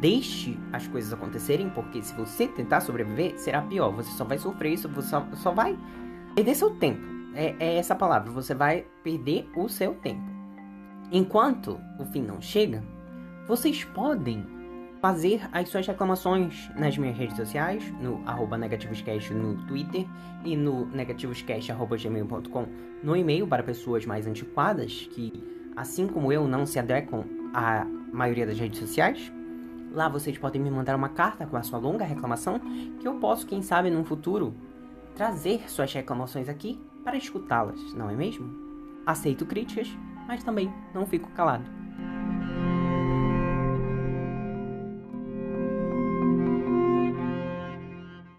deixe 0.00 0.58
as 0.72 0.86
coisas 0.86 1.12
acontecerem, 1.12 1.68
porque 1.68 2.02
se 2.02 2.14
você 2.14 2.48
tentar 2.48 2.80
sobreviver, 2.80 3.38
será 3.38 3.60
pior. 3.60 3.90
Você 3.96 4.10
só 4.12 4.24
vai 4.24 4.38
sofrer 4.38 4.72
isso, 4.72 4.88
você 4.88 5.10
só, 5.10 5.28
só 5.34 5.52
vai 5.52 5.78
perder 6.34 6.54
seu 6.54 6.70
tempo. 6.76 7.02
É, 7.34 7.54
é 7.60 7.76
essa 7.76 7.94
palavra, 7.94 8.32
você 8.32 8.54
vai 8.54 8.86
perder 9.02 9.46
o 9.54 9.68
seu 9.68 9.92
tempo. 9.96 10.24
Enquanto 11.12 11.78
o 11.98 12.06
fim 12.06 12.22
não 12.22 12.40
chega, 12.40 12.82
vocês 13.46 13.84
podem 13.84 14.42
fazer 15.04 15.46
as 15.52 15.68
suas 15.68 15.86
reclamações 15.86 16.70
nas 16.74 16.96
minhas 16.96 17.14
redes 17.14 17.36
sociais, 17.36 17.84
no 18.00 18.22
arroba 18.26 18.56
negativoscast 18.56 19.34
no 19.34 19.54
Twitter 19.66 20.06
e 20.42 20.56
no 20.56 20.86
negativoscast.gmail.com 20.86 22.66
no 23.02 23.14
e-mail 23.14 23.46
para 23.46 23.62
pessoas 23.62 24.06
mais 24.06 24.26
antiquadas 24.26 25.06
que, 25.12 25.30
assim 25.76 26.06
como 26.06 26.32
eu, 26.32 26.48
não 26.48 26.64
se 26.64 26.78
adequam 26.78 27.22
à 27.52 27.84
maioria 28.14 28.46
das 28.46 28.58
redes 28.58 28.78
sociais. 28.78 29.30
Lá 29.92 30.08
vocês 30.08 30.38
podem 30.38 30.62
me 30.62 30.70
mandar 30.70 30.96
uma 30.96 31.10
carta 31.10 31.44
com 31.44 31.58
a 31.58 31.62
sua 31.62 31.78
longa 31.78 32.06
reclamação 32.06 32.58
que 32.98 33.06
eu 33.06 33.16
posso, 33.16 33.46
quem 33.46 33.60
sabe, 33.60 33.90
num 33.90 34.06
futuro 34.06 34.54
trazer 35.14 35.70
suas 35.70 35.92
reclamações 35.92 36.48
aqui 36.48 36.80
para 37.04 37.18
escutá-las, 37.18 37.92
não 37.92 38.08
é 38.08 38.16
mesmo? 38.16 38.50
Aceito 39.04 39.44
críticas, 39.44 39.86
mas 40.26 40.42
também 40.42 40.72
não 40.94 41.04
fico 41.04 41.28
calado. 41.32 41.83